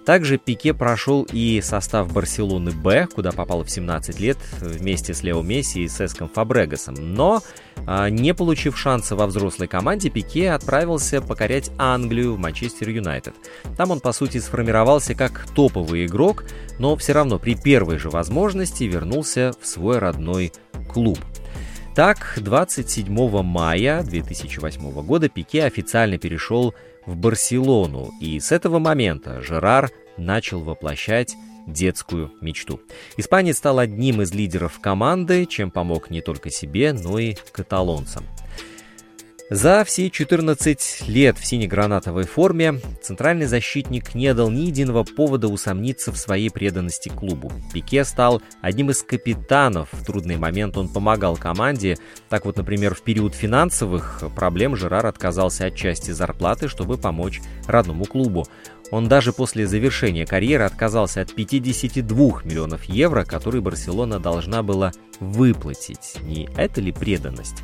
Также 0.09 0.39
Пике 0.39 0.73
прошел 0.73 1.27
и 1.31 1.61
состав 1.61 2.11
Барселоны 2.11 2.71
Б, 2.71 3.07
куда 3.13 3.31
попал 3.31 3.63
в 3.63 3.69
17 3.69 4.19
лет 4.19 4.39
вместе 4.59 5.13
с 5.13 5.21
Лео 5.21 5.43
Месси 5.43 5.83
и 5.83 5.87
Сеском 5.87 6.27
Фабрегасом. 6.27 6.95
Но, 6.97 7.43
а, 7.85 8.09
не 8.09 8.33
получив 8.33 8.75
шанса 8.75 9.15
во 9.15 9.27
взрослой 9.27 9.67
команде, 9.67 10.09
Пике 10.09 10.49
отправился 10.49 11.21
покорять 11.21 11.69
Англию 11.77 12.33
в 12.33 12.39
Манчестер 12.39 12.89
Юнайтед. 12.89 13.35
Там 13.77 13.91
он, 13.91 13.99
по 13.99 14.11
сути, 14.11 14.39
сформировался 14.39 15.13
как 15.13 15.45
топовый 15.53 16.07
игрок, 16.07 16.43
но 16.79 16.95
все 16.95 17.13
равно 17.13 17.37
при 17.37 17.53
первой 17.53 17.99
же 17.99 18.09
возможности 18.09 18.85
вернулся 18.85 19.51
в 19.61 19.67
свой 19.67 19.99
родной 19.99 20.51
клуб. 20.91 21.19
Так, 21.93 22.33
27 22.37 23.43
мая 23.43 24.01
2008 24.01 24.91
года 25.03 25.29
Пике 25.29 25.65
официально 25.65 26.17
перешел 26.17 26.71
в 26.71 26.88
Барселону, 27.15 28.11
и 28.19 28.39
с 28.39 28.51
этого 28.51 28.79
момента 28.79 29.41
Жерар 29.41 29.91
начал 30.17 30.61
воплощать 30.61 31.35
детскую 31.67 32.31
мечту. 32.41 32.81
Испанец 33.17 33.57
стал 33.57 33.79
одним 33.79 34.21
из 34.21 34.33
лидеров 34.33 34.79
команды, 34.79 35.45
чем 35.45 35.71
помог 35.71 36.09
не 36.09 36.21
только 36.21 36.49
себе, 36.49 36.93
но 36.93 37.19
и 37.19 37.35
каталонцам. 37.51 38.25
За 39.51 39.83
все 39.83 40.11
14 40.11 41.07
лет 41.07 41.39
в 41.39 41.43
сине-гранатовой 41.45 42.25
форме 42.25 42.79
центральный 43.01 43.47
защитник 43.47 44.13
не 44.13 44.31
дал 44.35 44.51
ни 44.51 44.67
единого 44.67 45.03
повода 45.03 45.47
усомниться 45.47 46.11
в 46.11 46.17
своей 46.17 46.51
преданности 46.51 47.09
клубу. 47.09 47.51
Пике 47.73 48.03
стал 48.03 48.43
одним 48.61 48.91
из 48.91 49.01
капитанов. 49.01 49.89
В 49.91 50.05
трудный 50.05 50.37
момент 50.37 50.77
он 50.77 50.87
помогал 50.87 51.35
команде. 51.35 51.97
Так 52.29 52.45
вот, 52.45 52.57
например, 52.57 52.93
в 52.93 53.01
период 53.01 53.33
финансовых 53.33 54.21
проблем 54.35 54.75
Жерар 54.75 55.07
отказался 55.07 55.65
от 55.65 55.75
части 55.75 56.11
зарплаты, 56.11 56.67
чтобы 56.67 56.99
помочь 56.99 57.41
родному 57.65 58.05
клубу. 58.05 58.45
Он 58.91 59.07
даже 59.07 59.33
после 59.33 59.65
завершения 59.65 60.27
карьеры 60.27 60.65
отказался 60.65 61.21
от 61.21 61.33
52 61.33 62.43
миллионов 62.43 62.83
евро, 62.83 63.23
которые 63.23 63.63
Барселона 63.63 64.19
должна 64.19 64.61
была 64.61 64.91
выплатить. 65.19 66.17
Не 66.21 66.47
это 66.55 66.81
ли 66.81 66.91
преданность? 66.91 67.63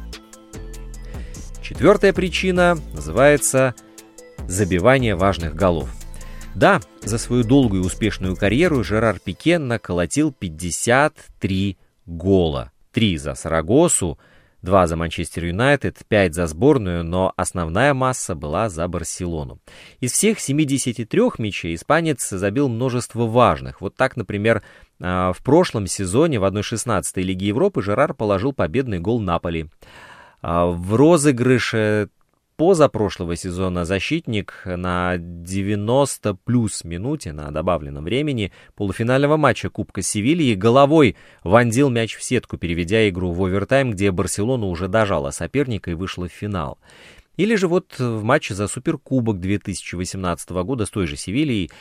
Четвертая 1.68 2.14
причина 2.14 2.78
называется 2.94 3.74
забивание 4.48 5.16
важных 5.16 5.56
голов. 5.56 5.90
Да, 6.54 6.80
за 7.02 7.18
свою 7.18 7.44
долгую 7.44 7.82
и 7.82 7.86
успешную 7.88 8.36
карьеру 8.36 8.84
Жерар 8.84 9.18
Пике 9.18 9.58
наколотил 9.58 10.32
53 10.32 11.76
гола. 12.06 12.72
Три 12.92 13.18
за 13.18 13.34
Сарагосу, 13.34 14.20
два 14.62 14.86
за 14.86 14.96
Манчестер 14.96 15.46
Юнайтед, 15.46 15.98
пять 16.08 16.36
за 16.36 16.46
сборную, 16.46 17.04
но 17.04 17.34
основная 17.36 17.96
масса 17.96 18.36
была 18.36 18.70
за 18.70 18.88
Барселону. 18.88 19.60
Из 20.00 20.12
всех 20.12 20.40
73 20.40 21.20
мячей 21.40 21.74
испанец 21.74 22.30
забил 22.30 22.70
множество 22.70 23.26
важных. 23.26 23.82
Вот 23.82 23.96
так, 23.96 24.18
например, 24.18 24.62
а, 25.02 25.34
в 25.34 25.42
прошлом 25.42 25.88
сезоне 25.88 26.40
в 26.40 26.44
1-16 26.44 27.24
Лиги 27.24 27.46
Европы 27.46 27.82
Жерар 27.82 28.14
положил 28.14 28.54
победный 28.54 29.00
гол 29.00 29.20
Наполи. 29.20 29.68
А, 30.48 30.68
в 30.68 30.94
розыгрыше 30.94 32.10
позапрошлого 32.56 33.36
сезона 33.36 33.84
защитник 33.84 34.62
на 34.64 35.18
90 35.18 36.36
плюс 36.36 36.84
минуте 36.84 37.34
на 37.34 37.50
добавленном 37.50 38.04
времени 38.04 38.52
полуфинального 38.75 39.38
матча 39.38 39.72
Кубка 39.72 40.04
Севильи 40.04 40.54
головой 40.54 41.16
вонзил 41.44 41.90
мяч 41.90 42.16
в 42.16 42.24
сетку, 42.24 42.60
переведя 42.60 43.10
игру 43.10 43.32
в 43.32 43.44
овертайм, 43.44 43.90
где 43.90 44.12
Барселона 44.12 44.68
уже 44.68 44.88
дожала 44.88 45.32
соперника 45.32 45.90
и 45.90 45.96
вышла 45.96 46.28
в 46.28 46.32
финал. 46.32 46.78
Или 47.38 47.56
же 47.56 47.68
вот 47.68 47.98
в 47.98 48.22
матче 48.22 48.54
за 48.54 48.68
Суперкубок 48.68 49.40
2018 49.40 50.48
года 50.52 50.86
с 50.86 50.92
той 50.92 51.08
же 51.08 51.18
Севильей 51.18 51.72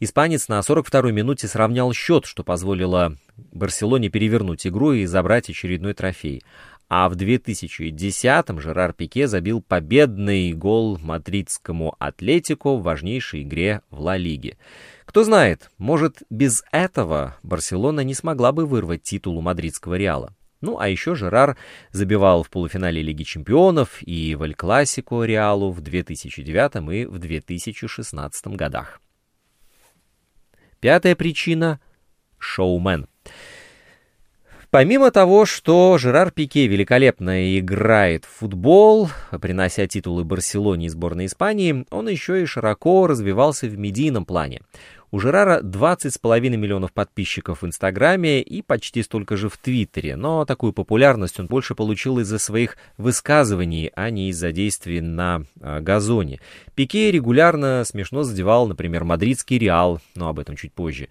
Испанец 0.00 0.48
на 0.48 0.58
42-й 0.58 1.12
минуте 1.12 1.46
сравнял 1.46 1.92
счет, 1.92 2.26
что 2.26 2.42
позволило 2.42 3.16
Барселоне 3.52 4.08
перевернуть 4.08 4.66
игру 4.66 4.92
и 4.92 5.06
забрать 5.06 5.48
очередной 5.48 5.94
трофей. 5.94 6.42
А 6.88 7.08
в 7.08 7.14
2010-м 7.14 8.60
Жерар 8.60 8.92
Пике 8.92 9.26
забил 9.26 9.62
победный 9.62 10.52
гол 10.52 10.98
мадридскому 10.98 11.96
Атлетику 11.98 12.76
в 12.76 12.82
важнейшей 12.82 13.42
игре 13.42 13.80
в 13.90 14.00
Ла 14.00 14.16
Лиге. 14.16 14.58
Кто 15.06 15.24
знает, 15.24 15.70
может, 15.78 16.22
без 16.28 16.62
этого 16.72 17.36
Барселона 17.42 18.00
не 18.00 18.14
смогла 18.14 18.52
бы 18.52 18.66
вырвать 18.66 19.02
титул 19.02 19.38
у 19.38 19.40
мадридского 19.40 19.94
Реала. 19.94 20.34
Ну, 20.60 20.78
а 20.78 20.88
еще 20.88 21.14
Жерар 21.14 21.56
забивал 21.90 22.42
в 22.42 22.50
полуфинале 22.50 23.02
Лиги 23.02 23.22
Чемпионов 23.22 23.98
и 24.00 24.34
в 24.34 24.42
Эль-Классико 24.42 25.24
Реалу 25.24 25.72
в 25.72 25.80
2009 25.82 26.92
и 26.92 27.06
в 27.06 27.18
2016 27.18 28.46
годах. 28.56 29.00
Пятая 30.80 31.16
причина— 31.16 31.80
шоумен. 32.38 33.08
Помимо 34.74 35.12
того, 35.12 35.46
что 35.46 35.98
Жерар 35.98 36.32
Пике 36.32 36.66
великолепно 36.66 37.56
играет 37.60 38.24
в 38.24 38.40
футбол, 38.40 39.08
принося 39.40 39.86
титулы 39.86 40.24
Барселоне 40.24 40.86
и 40.86 40.88
сборной 40.88 41.26
Испании, 41.26 41.86
он 41.92 42.08
еще 42.08 42.42
и 42.42 42.46
широко 42.46 43.06
развивался 43.06 43.68
в 43.68 43.78
медийном 43.78 44.24
плане. 44.24 44.62
У 45.14 45.20
Жерара 45.20 45.60
20,5 45.60 46.40
миллионов 46.56 46.92
подписчиков 46.92 47.62
в 47.62 47.66
Инстаграме 47.66 48.42
и 48.42 48.62
почти 48.62 49.00
столько 49.04 49.36
же 49.36 49.48
в 49.48 49.56
Твиттере, 49.56 50.16
но 50.16 50.44
такую 50.44 50.72
популярность 50.72 51.38
он 51.38 51.46
больше 51.46 51.76
получил 51.76 52.18
из-за 52.18 52.40
своих 52.40 52.76
высказываний, 52.98 53.92
а 53.94 54.10
не 54.10 54.30
из-за 54.30 54.50
действий 54.50 55.00
на 55.00 55.44
э, 55.60 55.78
газоне. 55.78 56.40
Пике 56.74 57.12
регулярно 57.12 57.84
смешно 57.84 58.24
задевал, 58.24 58.66
например, 58.66 59.04
мадридский 59.04 59.56
Реал, 59.56 60.00
но 60.16 60.26
об 60.26 60.40
этом 60.40 60.56
чуть 60.56 60.72
позже. 60.72 61.08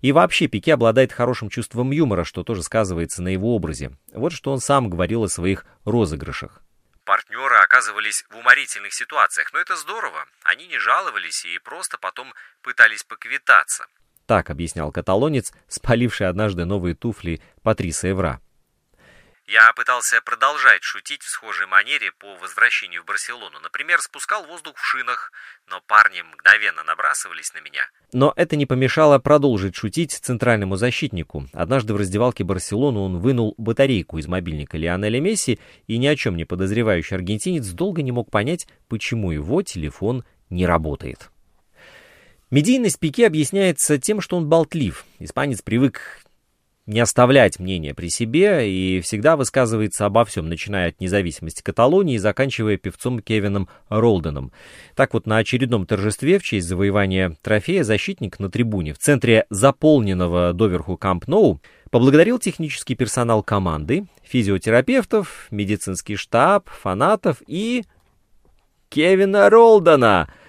И 0.00 0.10
вообще 0.10 0.48
Пике 0.48 0.74
обладает 0.74 1.12
хорошим 1.12 1.48
чувством 1.48 1.92
юмора, 1.92 2.24
что 2.24 2.42
тоже 2.42 2.64
сказывается 2.64 3.22
на 3.22 3.28
его 3.28 3.54
образе. 3.54 3.92
Вот 4.12 4.32
что 4.32 4.50
он 4.50 4.58
сам 4.58 4.90
говорил 4.90 5.22
о 5.22 5.28
своих 5.28 5.64
розыгрышах. 5.84 6.60
Партнеры 7.04 7.53
оказывались 7.64 8.24
в 8.30 8.36
уморительных 8.36 8.92
ситуациях, 8.92 9.52
но 9.52 9.58
это 9.58 9.74
здорово. 9.76 10.26
Они 10.44 10.66
не 10.66 10.78
жаловались 10.78 11.44
и 11.44 11.58
просто 11.58 11.98
потом 11.98 12.32
пытались 12.62 13.02
поквитаться. 13.02 13.86
Так 14.26 14.50
объяснял 14.50 14.92
каталонец, 14.92 15.52
спаливший 15.68 16.28
однажды 16.28 16.64
новые 16.64 16.94
туфли 16.94 17.42
Патриса 17.62 18.10
Эвра. 18.10 18.40
Я 19.46 19.70
пытался 19.76 20.22
продолжать 20.24 20.82
шутить 20.82 21.22
в 21.22 21.28
схожей 21.28 21.66
манере 21.66 22.12
по 22.18 22.34
возвращению 22.36 23.02
в 23.02 23.04
Барселону. 23.04 23.60
Например, 23.62 24.00
спускал 24.00 24.46
воздух 24.46 24.74
в 24.76 24.82
шинах, 24.82 25.32
но 25.68 25.82
парни 25.86 26.22
мгновенно 26.22 26.82
набрасывались 26.82 27.52
на 27.52 27.58
меня. 27.58 27.82
Но 28.14 28.32
это 28.36 28.56
не 28.56 28.64
помешало 28.64 29.18
продолжить 29.18 29.76
шутить 29.76 30.12
центральному 30.12 30.76
защитнику. 30.76 31.46
Однажды 31.52 31.92
в 31.92 31.98
раздевалке 31.98 32.42
Барселоны 32.42 33.00
он 33.00 33.18
вынул 33.18 33.54
батарейку 33.58 34.16
из 34.16 34.26
мобильника 34.26 34.78
Лионеля 34.78 35.20
Месси, 35.20 35.60
и 35.86 35.98
ни 35.98 36.06
о 36.06 36.16
чем 36.16 36.36
не 36.36 36.46
подозревающий 36.46 37.14
аргентинец 37.14 37.66
долго 37.66 38.00
не 38.00 38.12
мог 38.12 38.30
понять, 38.30 38.66
почему 38.88 39.30
его 39.30 39.60
телефон 39.60 40.24
не 40.48 40.64
работает. 40.64 41.30
Медийность 42.50 42.98
Пике 42.98 43.26
объясняется 43.26 43.98
тем, 43.98 44.22
что 44.22 44.38
он 44.38 44.48
болтлив. 44.48 45.04
Испанец 45.18 45.60
привык 45.60 46.23
не 46.86 47.00
оставлять 47.00 47.58
мнение 47.58 47.94
при 47.94 48.08
себе 48.08 48.70
и 48.70 49.00
всегда 49.00 49.36
высказывается 49.36 50.04
обо 50.04 50.24
всем, 50.24 50.48
начиная 50.48 50.90
от 50.90 51.00
независимости 51.00 51.62
Каталонии 51.62 52.16
и 52.16 52.18
заканчивая 52.18 52.76
певцом 52.76 53.20
Кевином 53.20 53.68
Ролденом. 53.88 54.52
Так 54.94 55.14
вот, 55.14 55.26
на 55.26 55.38
очередном 55.38 55.86
торжестве 55.86 56.38
в 56.38 56.42
честь 56.42 56.68
завоевания 56.68 57.36
трофея 57.42 57.84
защитник 57.84 58.38
на 58.38 58.50
трибуне 58.50 58.92
в 58.92 58.98
центре 58.98 59.46
заполненного 59.48 60.52
доверху 60.52 60.96
Камп 60.96 61.26
Ноу 61.26 61.60
поблагодарил 61.90 62.38
технический 62.38 62.94
персонал 62.94 63.42
команды, 63.42 64.06
физиотерапевтов, 64.22 65.46
медицинский 65.50 66.16
штаб, 66.16 66.68
фанатов 66.68 67.42
и... 67.46 67.84
Кевина 68.90 69.50
Ролдена— 69.50 70.32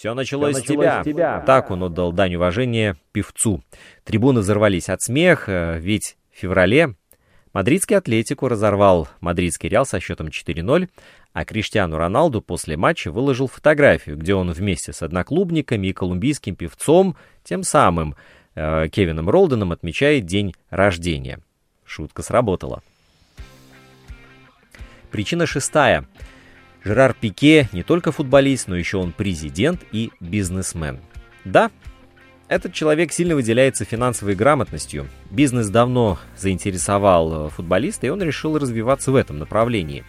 все 0.00 0.14
началось, 0.14 0.56
Все 0.56 0.62
началось 0.62 0.64
с, 0.64 0.80
тебя. 0.80 1.02
с 1.02 1.04
тебя. 1.04 1.40
Так 1.40 1.70
он 1.70 1.82
отдал 1.82 2.10
дань 2.10 2.34
уважения 2.36 2.96
певцу. 3.12 3.62
Трибуны 4.02 4.40
взорвались 4.40 4.88
от 4.88 5.02
смеха, 5.02 5.76
ведь 5.78 6.16
в 6.32 6.38
феврале 6.38 6.94
мадридский 7.52 7.98
Атлетику 7.98 8.48
разорвал 8.48 9.08
мадридский 9.20 9.68
Реал 9.68 9.84
со 9.84 10.00
счетом 10.00 10.28
4-0, 10.28 10.88
а 11.34 11.44
Криштиану 11.44 11.98
Роналду 11.98 12.40
после 12.40 12.78
матча 12.78 13.12
выложил 13.12 13.46
фотографию, 13.46 14.16
где 14.16 14.34
он 14.34 14.50
вместе 14.52 14.94
с 14.94 15.02
одноклубниками 15.02 15.88
и 15.88 15.92
колумбийским 15.92 16.56
певцом, 16.56 17.14
тем 17.44 17.62
самым 17.62 18.16
э, 18.54 18.88
Кевином 18.88 19.28
Ролденом, 19.28 19.70
отмечает 19.70 20.24
день 20.24 20.54
рождения. 20.70 21.40
Шутка 21.84 22.22
сработала. 22.22 22.82
Причина 25.10 25.44
шестая— 25.44 26.06
Жерар 26.82 27.14
Пике 27.18 27.68
не 27.72 27.82
только 27.82 28.12
футболист, 28.12 28.68
но 28.68 28.76
еще 28.76 28.96
он 28.96 29.12
президент 29.12 29.82
и 29.92 30.10
бизнесмен. 30.20 30.98
Да, 31.44 31.70
этот 32.48 32.72
человек 32.72 33.12
сильно 33.12 33.34
выделяется 33.34 33.84
финансовой 33.84 34.34
грамотностью. 34.34 35.06
Бизнес 35.30 35.68
давно 35.68 36.18
заинтересовал 36.36 37.46
э, 37.46 37.50
футболиста, 37.50 38.06
и 38.06 38.10
он 38.10 38.22
решил 38.22 38.58
развиваться 38.58 39.12
в 39.12 39.16
этом 39.16 39.38
направлении. 39.38 40.04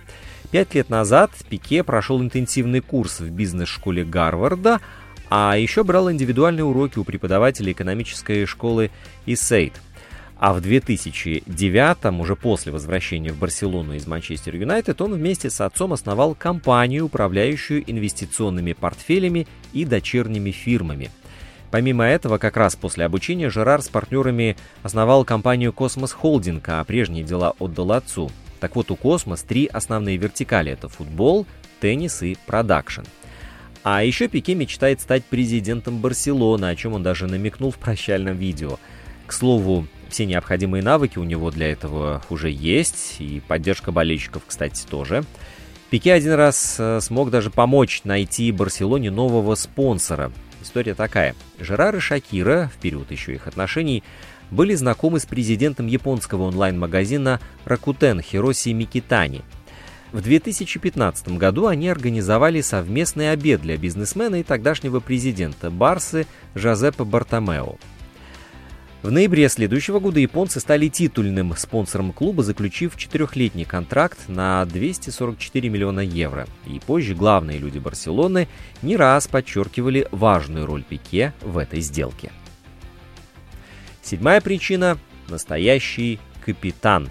Пять 0.49 0.73
лет 0.73 0.89
назад 0.89 1.31
Пике 1.49 1.84
прошел 1.84 2.21
интенсивный 2.21 2.81
курс 2.81 3.19
в 3.19 3.29
бизнес-школе 3.29 4.03
Гарварда, 4.03 4.79
а 5.29 5.55
еще 5.57 5.84
брал 5.84 6.12
индивидуальные 6.12 6.63
уроки 6.63 6.99
у 6.99 7.03
преподавателя 7.03 7.71
экономической 7.71 8.45
школы 8.45 8.91
ESADE– 9.26 9.74
а 10.41 10.54
в 10.54 10.62
2009, 10.62 12.19
уже 12.19 12.36
после 12.36 12.71
возвращения 12.71 13.32
в 13.32 13.38
Барселону 13.38 13.93
из 13.93 14.08
Манчестер 14.08 14.56
Юнайтед, 14.56 14.99
он 14.99 15.13
вместе 15.13 15.51
с 15.51 15.62
отцом 15.62 15.93
основал 15.93 16.34
компанию, 16.34 17.06
управляющую 17.06 17.84
инвестиционными 17.86 18.73
портфелями 18.73 19.45
и 19.71 19.86
дочерними 19.86 20.49
фирмами. 20.49 21.12
Помимо 21.69 22.06
этого, 22.06 22.39
как 22.39 22.58
раз 22.58 22.75
после 22.75 23.06
обучения 23.06 23.51
Жерар 23.51 23.84
с 23.84 23.89
партнерами 23.89 24.58
основал 24.82 25.25
компанию 25.25 25.71
«Kosmos 25.74 26.12
Holding», 26.12 26.67
а 26.69 26.84
прежние 26.86 27.23
дела 27.23 27.54
отдал 27.60 27.91
отцу. 27.91 28.32
Так 28.60 28.75
вот, 28.75 28.89
у 28.89 28.95
«Kosmos» 28.95 29.43
три 29.43 29.67
основные 29.67 30.17
вертикали– 30.17 30.71
это 30.73 30.89
футбол, 30.89 31.45
теннис 31.82 32.23
и 32.23 32.36
продакшн. 32.47 33.04
А 33.84 34.04
еще 34.04 34.27
Пике 34.27 34.56
мечтает 34.56 35.01
стать 35.01 35.23
президентом 35.23 35.99
Барселоны, 35.99 36.65
о 36.65 36.75
чем 36.75 36.93
он 36.93 37.04
даже 37.04 37.27
намекнул 37.27 37.69
в 37.69 37.77
прощальном 37.77 38.38
видео. 38.38 38.80
К 39.27 39.34
слову, 39.34 39.86
все 40.12 40.26
необходимые 40.26 40.84
навыки 40.84 41.17
у 41.17 41.24
него 41.24 41.50
для 41.52 41.71
этого 41.71 42.21
уже 42.30 42.50
есть, 42.52 43.15
и 43.19 43.41
поддержка 43.47 43.91
болельщиков, 43.91 44.43
кстати, 44.45 44.86
тоже. 44.86 45.24
Пике 45.89 46.13
один 46.13 46.34
раз 46.34 46.76
э, 46.80 47.00
смог 47.02 47.32
даже 47.32 47.50
помочь 47.50 48.02
найти 48.04 48.52
Барселоне 48.52 49.12
нового 49.12 49.56
спонсора. 49.56 50.32
История 50.62 50.93
такая. 50.93 51.36
Жерар 51.60 51.95
и 51.95 52.00
Шакира, 52.00 52.71
в 52.74 52.80
период 52.80 53.12
еще 53.12 53.34
их 53.34 53.47
отношений, 53.47 54.04
были 54.52 54.76
знакомы 54.76 55.19
с 55.19 55.26
президентом 55.26 55.88
японского 55.88 56.43
онлайн-магазина 56.43 57.39
Rakuten 57.65 58.21
Хироси 58.21 58.69
Микитани. 58.69 59.41
В 60.12 60.21
2015 60.21 61.30
году 61.38 61.67
они 61.67 61.88
организовали 61.88 62.62
совместный 62.62 63.32
обед 63.32 63.62
для 63.62 63.78
бизнесмена 63.78 64.41
и 64.41 64.43
тогдашнего 64.43 65.00
президента 65.00 65.71
Барсы 65.71 66.28
Жозепа 66.54 67.06
Бартомео. 67.06 67.78
В 69.02 69.10
ноябре 69.10 69.50
следующего 69.50 70.00
года 70.00 70.20
японцы 70.20 70.60
стали 70.60 70.88
титульным 70.88 71.56
спонсором 71.58 72.14
клуба, 72.14 72.44
заключив 72.44 72.96
четырехлетний 72.98 73.66
контракт 73.66 74.20
на 74.28 74.64
244 74.66 75.70
миллиона 75.70 76.02
евро. 76.02 76.48
И 76.68 76.80
позже 76.80 77.16
главные 77.16 77.58
люди 77.58 77.80
Барселоны 77.80 78.48
не 78.84 78.96
раз 78.96 79.28
подчеркивали 79.28 80.08
важную 80.12 80.68
роль 80.68 80.84
Пике 80.84 81.34
в 81.42 81.58
этой 81.58 81.82
сделке. 81.82 82.32
Седьмая 84.04 84.40
причина– 84.40 85.00
настоящий 85.30 86.20
капитан. 86.46 87.10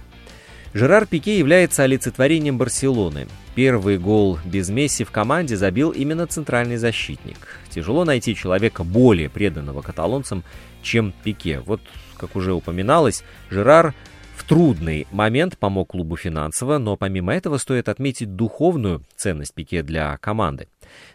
Жерар 0.72 1.07
Пике 1.07 1.40
является 1.40 1.83
олицетворением 1.83 2.57
Барселоны. 2.57 3.26
Первый 3.57 3.98
гол 3.98 4.38
без 4.44 4.68
Месси 4.68 5.03
в 5.03 5.11
команде 5.11 5.57
забил 5.57 5.90
именно 5.90 6.29
центральный 6.29 6.76
защитник. 6.76 7.59
Тяжело 7.68 8.05
найти 8.05 8.37
человека 8.37 8.85
более 8.85 9.29
преданного 9.29 9.83
каталонцам, 9.83 10.44
чем 10.82 11.12
Пике. 11.24 11.60
Вот, 11.60 11.80
как 12.16 12.36
уже 12.36 12.52
упоминалось, 12.52 13.24
Жерар 13.50 13.94
в 14.36 14.44
трудный 14.44 15.06
момент 15.12 15.58
помог 15.58 15.90
клубу 15.90 16.16
финансово, 16.16 16.78
но 16.78 16.96
помимо 16.96 17.34
этого 17.34 17.58
стоит 17.58 17.88
отметить 17.88 18.36
духовную 18.36 19.04
ценность 19.16 19.54
Пике 19.54 19.82
для 19.82 20.16
команды. 20.18 20.68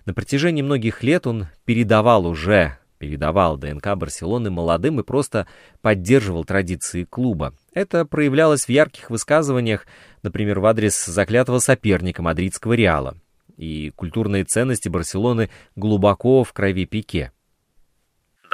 На 0.05 0.13
протяжении 0.13 0.61
многих 0.61 1.03
лет 1.03 1.27
он 1.27 1.47
передавал 1.65 2.25
уже 2.27 2.77
передавал 2.97 3.57
ДНК 3.57 3.95
Барселоны 3.95 4.49
молодым 4.49 4.99
и 4.99 5.03
просто 5.03 5.47
поддерживал 5.81 6.45
традиции 6.45 7.03
клуба. 7.03 7.53
Это 7.73 8.05
проявлялось 8.05 8.65
в 8.65 8.69
ярких 8.69 9.09
высказываниях, 9.09 9.85
например, 10.23 10.59
в 10.59 10.65
адрес 10.65 11.05
заклятого 11.05 11.59
соперника 11.59 12.21
мадридского 12.21 12.73
Реала. 12.73 13.15
И 13.57 13.91
культурные 13.95 14.43
ценности 14.43 14.89
Барселоны 14.89 15.49
глубоко 15.75 16.43
в 16.43 16.51
крови 16.51 16.85
Пике. 16.85 17.31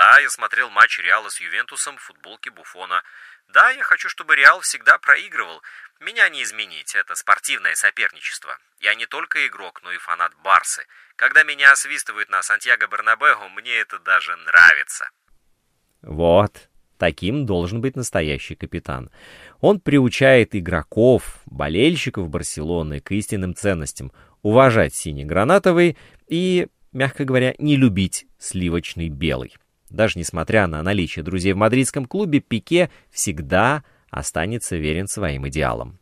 Да, 0.01 0.17
я 0.17 0.31
смотрел 0.31 0.71
матч 0.71 0.97
Реала 0.97 1.29
с 1.29 1.39
Ювентусом 1.39 1.95
в 1.95 2.01
футболке 2.01 2.49
Буфона. 2.49 3.03
Да, 3.53 3.69
я 3.69 3.83
хочу, 3.83 4.09
чтобы 4.09 4.35
Реал 4.35 4.61
всегда 4.61 4.97
проигрывал. 4.97 5.61
Меня 5.99 6.27
не 6.29 6.41
изменить, 6.41 6.95
это 6.95 7.13
спортивное 7.13 7.75
соперничество. 7.75 8.57
Я 8.79 8.95
не 8.95 9.05
только 9.05 9.45
игрок, 9.45 9.81
но 9.83 9.91
и 9.91 9.97
фанат 9.99 10.33
Барсы. 10.43 10.87
Когда 11.15 11.43
меня 11.43 11.71
освистывают 11.71 12.31
на 12.31 12.41
Сантьяго 12.41 12.87
Бернабеу, 12.87 13.47
мне 13.49 13.75
это 13.75 13.99
даже 13.99 14.35
нравится. 14.37 15.07
Вот, 16.01 16.67
таким 16.97 17.45
должен 17.45 17.79
быть 17.79 17.95
настоящий 17.95 18.55
капитан. 18.55 19.11
Он 19.59 19.79
приучает 19.79 20.55
игроков, 20.55 21.41
болельщиков 21.45 22.27
Барселоны 22.27 23.01
к 23.01 23.11
истинным 23.11 23.53
ценностям, 23.53 24.11
уважать 24.41 24.95
синий-гранатовый 24.95 25.95
и, 26.25 26.69
мягко 26.91 27.23
говоря, 27.23 27.53
не 27.59 27.77
любить 27.77 28.25
сливочный 28.39 29.09
белый. 29.09 29.55
Даже 29.91 30.17
несмотря 30.17 30.67
на 30.67 30.81
наличие 30.81 31.23
друзей 31.23 31.53
в 31.53 31.57
мадридском 31.57 32.05
клубе, 32.05 32.39
Пике 32.39 32.89
всегда 33.11 33.83
останется 34.09 34.77
верен 34.77 35.07
своим 35.07 35.47
идеалам. 35.49 35.99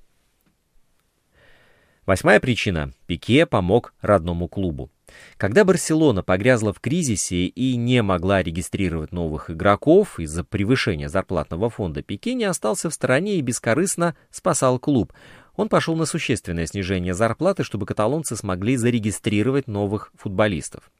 Восьмая 2.06 2.40
причина. 2.40 2.94
Пике 3.08 3.46
помог 3.46 3.94
родному 4.02 4.48
клубу. 4.48 4.90
Когда 5.38 5.66
Барселона 5.66 6.22
погрязла 6.22 6.72
в 6.72 6.80
кризисе 6.80 7.46
и 7.46 7.76
не 7.76 8.04
могла 8.04 8.44
регистрировать 8.44 9.12
новых 9.12 9.50
игроков 9.50 10.20
из-за 10.20 10.44
превышения 10.44 11.10
зарплатного 11.10 11.70
фонда, 11.72 12.04
Пике 12.04 12.36
не 12.36 12.46
остался 12.46 12.92
в 12.92 12.94
стороне 12.94 13.38
и 13.38 13.42
бескорыстно 13.42 14.16
спасал 14.30 14.78
клуб. 14.78 15.14
Он 15.56 15.68
пошел 15.68 15.96
на 15.96 16.06
существенное 16.06 16.68
снижение 16.68 17.16
зарплаты, 17.16 17.64
чтобы 17.64 17.88
каталонцы 17.88 18.36
смогли 18.36 18.76
зарегистрировать 18.76 19.68
новых 19.68 20.12
футболистов. 20.16 20.92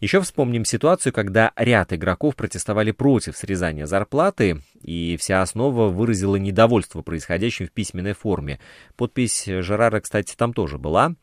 Еще 0.00 0.20
вспомним 0.20 0.64
ситуацию, 0.64 1.12
когда 1.12 1.52
ряд 1.56 1.92
игроков 1.92 2.36
протестовали 2.36 2.90
против 2.90 3.36
срезания 3.36 3.86
зарплаты, 3.86 4.60
и 4.82 5.16
вся 5.18 5.40
основа 5.40 5.88
выразила 5.88 6.36
недовольство 6.36 7.02
происходящим 7.02 7.66
в 7.66 7.70
письменной 7.70 8.12
форме. 8.12 8.60
Подпись 8.96 9.44
Жерара, 9.46 10.00
кстати, 10.00 10.34
там 10.36 10.52
тоже 10.52 10.78
была. 10.78 11.14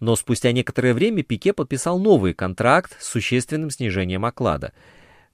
Но 0.00 0.14
спустя 0.14 0.52
некоторое 0.52 0.94
время 0.94 1.22
Пике 1.22 1.52
подписал 1.52 1.98
новый 1.98 2.34
контракт 2.34 2.96
с 3.00 3.08
существенным 3.08 3.70
снижением 3.70 4.24
оклада. 4.24 4.72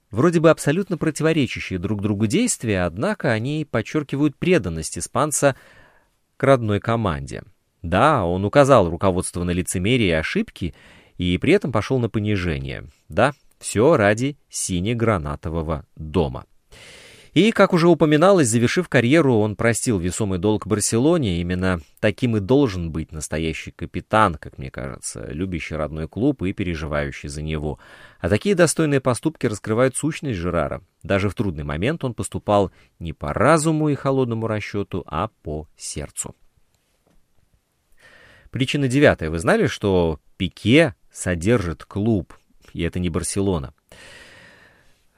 Вроде 0.09 0.39
бы 0.39 0.49
абсолютно 0.49 0.97
противоречащие 0.97 1.77
друг 1.77 2.01
другу 2.01 2.25
действия, 2.25 2.83
однако 2.83 3.31
они 3.31 3.67
подчеркивают 3.69 4.37
преданность 4.37 4.97
испанца 4.97 5.55
к 6.37 6.43
родной 6.43 6.79
команде. 6.79 7.43
Да, 7.81 8.25
он 8.25 8.45
указал 8.45 8.89
руководству 8.89 9.43
на 9.43 9.51
лицемерие 9.51 10.09
и 10.09 10.13
ошибки, 10.13 10.73
и 11.17 11.37
при 11.37 11.53
этом 11.53 11.71
пошел 11.71 11.99
на 11.99 12.09
понижение. 12.09 12.85
Да, 13.09 13.33
все 13.59 13.97
ради 13.97 14.37
сине-гранатового 14.49 15.85
дома. 15.95 16.45
И, 17.35 17.51
как 17.51 17.73
уже 17.73 17.89
упоминалось, 17.89 18.47
завершив 18.47 18.87
карьеру, 18.87 19.39
он 19.39 19.57
простил 19.57 19.99
весомый 19.99 20.39
долг 20.39 20.67
Барселоне. 20.67 21.41
Именно 21.41 21.81
таким 21.99 22.37
и 22.37 22.39
должен 22.39 22.93
быть 22.93 23.11
настоящий 23.11 23.71
капитан, 23.71 24.35
как 24.35 24.57
мне 24.57 24.71
кажется, 24.71 25.27
любящий 25.33 25.75
родной 25.75 26.07
клуб 26.07 26.43
и 26.43 26.53
переживающий 26.53 27.27
за 27.27 27.41
него. 27.41 27.77
А 28.21 28.29
такие 28.29 28.55
достойные 28.55 29.01
поступки 29.01 29.47
раскрывают 29.47 29.97
сущность 29.97 30.39
Жерара. 30.39 30.81
Даже 31.03 31.27
в 31.27 31.35
трудный 31.35 31.65
момент 31.65 32.05
он 32.05 32.13
поступал 32.13 32.71
не 32.99 33.11
по 33.11 33.33
разуму 33.33 33.89
и 33.89 33.95
холодному 33.95 34.47
расчету, 34.47 35.03
а 35.05 35.27
по 35.43 35.67
сердцу. 35.75 36.35
Причина 38.49 38.87
девятая. 38.87 39.29
Вы 39.29 39.39
знали, 39.39 39.67
что 39.67 40.21
Пике 40.37 40.95
содержит 41.15 41.85
клуб, 41.85 42.33
и 42.73 42.83
это 42.83 42.99
не 42.99 43.09
Барселона? 43.09 43.73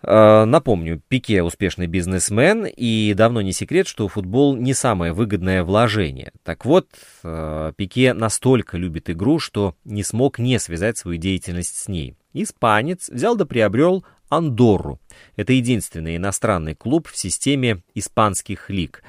А, 0.03 0.45
напомню, 0.45 1.01
Пике 1.07 1.41
успешный 1.41 1.88
бизнесмен, 1.88 2.65
и 2.65 3.13
давно 3.15 3.41
не 3.41 3.51
секрет, 3.51 3.88
что 3.88 4.07
футбол 4.07 4.55
не 4.55 4.73
самое 4.73 5.12
выгодное 5.12 5.63
вложение. 5.63 6.31
Так 6.43 6.65
вот, 6.65 6.88
а, 7.23 7.73
Пике 7.73 8.13
настолько 8.13 8.77
любит 8.77 9.10
игру, 9.10 9.39
что 9.39 9.75
не 9.83 10.03
смог 10.03 10.39
не 10.39 10.60
связать 10.60 10.97
свою 10.97 11.17
деятельность 11.17 11.75
с 11.75 11.88
ней. 11.88 12.15
Испанец 12.33 13.10
взял 13.10 13.36
да 13.36 13.45
приобрел 13.45 14.05
Андорру. 14.29 14.99
Это 15.36 15.53
единственный 15.53 16.17
иностранный 16.17 16.75
клуб 16.75 17.07
в 17.07 17.17
системе 17.17 17.81
испанских 17.95 18.69
лиг. 18.69 19.03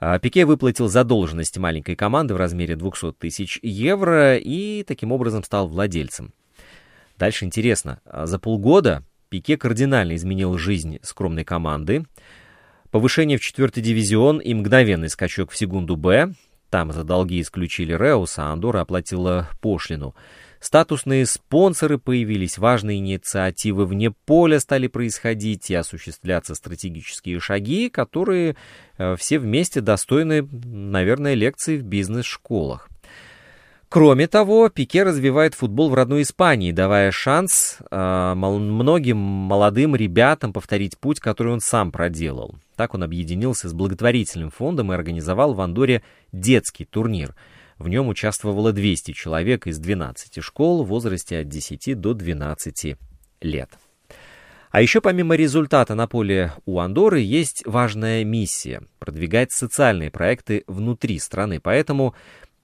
А, 0.00 0.18
Пике 0.18 0.46
выплатил 0.46 0.88
задолженность 0.88 1.58
маленькой 1.58 1.94
команды 1.94 2.32
в 2.32 2.38
размере 2.38 2.74
200 2.74 3.12
тысяч 3.12 3.58
евро 3.62 4.38
и 4.38 4.82
таким 4.82 5.12
образом 5.12 5.44
стал 5.44 5.68
владельцем. 5.68 6.32
Дальше 7.18 7.44
интересно. 7.44 8.00
За 8.10 8.38
полгода 8.38 9.04
Пике 9.28 9.58
кардинально 9.58 10.16
изменил 10.16 10.56
жизнь 10.56 10.98
скромной 11.02 11.44
команды. 11.44 12.06
Повышение 12.90 13.36
в 13.36 13.42
четвертый 13.42 13.82
дивизион 13.82 14.38
и 14.38 14.54
мгновенный 14.54 15.10
скачок 15.10 15.50
в 15.50 15.56
секунду 15.56 15.96
Б. 15.96 16.32
Там 16.70 16.92
за 16.92 17.04
долги 17.04 17.40
исключили 17.40 17.92
Реуса, 17.92 18.44
а 18.44 18.52
Андора 18.52 18.80
оплатила 18.80 19.48
пошлину. 19.60 20.14
Статусные 20.60 21.24
спонсоры 21.24 21.96
появились, 21.96 22.58
важные 22.58 22.98
инициативы 22.98 23.86
вне 23.86 24.10
поля 24.10 24.60
стали 24.60 24.88
происходить 24.88 25.70
и 25.70 25.74
осуществляться 25.74 26.54
стратегические 26.54 27.40
шаги, 27.40 27.88
которые 27.88 28.56
э, 28.98 29.16
все 29.16 29.38
вместе 29.38 29.80
достойны, 29.80 30.46
наверное, 30.52 31.32
лекций 31.32 31.78
в 31.78 31.82
бизнес-школах. 31.84 32.90
Кроме 33.88 34.28
того, 34.28 34.68
Пике 34.68 35.02
развивает 35.02 35.54
футбол 35.54 35.88
в 35.88 35.94
родной 35.94 36.22
Испании, 36.22 36.70
давая 36.70 37.10
шанс 37.10 37.78
э, 37.90 38.32
многим 38.36 39.16
молодым 39.16 39.96
ребятам 39.96 40.52
повторить 40.52 40.96
путь, 40.98 41.20
который 41.20 41.54
он 41.54 41.60
сам 41.60 41.90
проделал. 41.90 42.54
Так 42.76 42.94
он 42.94 43.02
объединился 43.02 43.68
с 43.68 43.72
благотворительным 43.72 44.50
фондом 44.50 44.92
и 44.92 44.94
организовал 44.94 45.54
в 45.54 45.60
Андоре 45.60 46.02
детский 46.32 46.84
турнир. 46.84 47.34
В 47.80 47.88
нем 47.88 48.08
участвовало 48.08 48.72
200 48.74 49.12
человек 49.12 49.66
из 49.66 49.78
12 49.78 50.44
школ 50.44 50.84
в 50.84 50.88
возрасте 50.88 51.38
от 51.38 51.48
10 51.48 51.98
до 51.98 52.12
12 52.12 52.96
лет. 53.40 53.70
А 54.70 54.82
еще 54.82 55.00
помимо 55.00 55.34
результата 55.34 55.94
на 55.94 56.06
поле 56.06 56.52
у 56.66 56.78
Андоры 56.78 57.20
есть 57.20 57.62
важная 57.64 58.22
миссия– 58.22 58.82
продвигать 58.98 59.52
социальные 59.52 60.10
проекты 60.10 60.62
внутри 60.66 61.18
страны. 61.18 61.58
Поэтому 61.58 62.14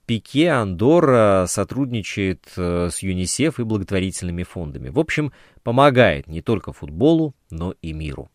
Пике 0.05 0.51
Андорра 0.51 1.45
сотрудничает 1.49 2.47
э, 2.55 2.89
с 2.91 2.99
ЮНИСЕФ 2.99 3.59
и 3.59 3.63
благотворительными 3.63 4.43
фондами. 4.43 4.89
В 4.89 4.99
общем, 4.99 5.33
помогает 5.63 6.27
не 6.27 6.43
только 6.43 6.73
футболу, 6.73 7.33
но 7.49 7.73
и 7.81 7.91
миру. 7.91 8.29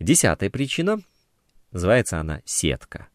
Десятая 0.00 0.48
причина, 0.48 1.02
называется 1.72 2.18
она 2.18 2.40
сетка. 2.46 3.09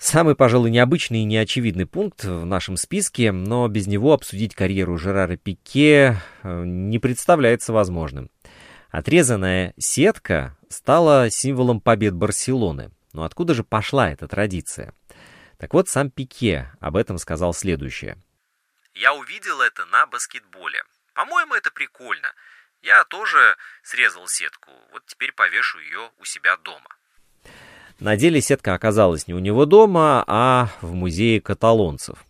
Самый, 0.00 0.34
пожалуй, 0.34 0.70
необычный 0.70 1.20
и 1.20 1.24
неочевидный 1.24 1.84
пункт 1.84 2.24
в 2.24 2.46
нашем 2.46 2.78
списке, 2.78 3.32
но 3.32 3.68
без 3.68 3.86
него 3.86 4.14
обсудить 4.14 4.54
карьеру 4.54 4.96
Жерара 4.96 5.36
Пике 5.36 6.16
э, 6.42 6.62
не 6.64 6.98
представляется 6.98 7.74
возможным. 7.74 8.30
Отрезанная 8.88 9.74
сетка 9.76 10.56
стала 10.70 11.28
символом 11.28 11.82
побед 11.82 12.14
Барселоны. 12.14 12.92
Но 13.12 13.24
откуда 13.24 13.52
же 13.52 13.62
пошла 13.62 14.10
эта 14.10 14.26
традиция? 14.26 14.94
Так 15.58 15.74
вот, 15.74 15.90
сам 15.90 16.10
Пике 16.10 16.72
об 16.80 16.96
этом 16.96 17.18
сказал 17.18 17.52
следующее. 17.52 18.16
«Я 18.94 19.12
увидел 19.12 19.60
это 19.60 19.84
на 19.84 20.06
баскетболе. 20.06 20.82
По-моему, 21.12 21.54
это 21.54 21.70
прикольно. 21.70 22.32
Я 22.80 23.04
тоже 23.04 23.54
срезал 23.82 24.26
сетку. 24.28 24.70
Вот 24.92 25.04
теперь 25.04 25.32
повешу 25.32 25.78
ее 25.78 26.10
у 26.18 26.24
себя 26.24 26.56
дома». 26.56 26.88
На 28.00 28.16
деле 28.16 28.40
сетка 28.40 28.74
оказалась 28.74 29.28
не 29.28 29.34
у 29.34 29.38
него 29.38 29.66
дома, 29.66 30.24
а 30.26 30.70
в 30.80 30.94
музее 30.94 31.40
каталонцев. 31.40 32.24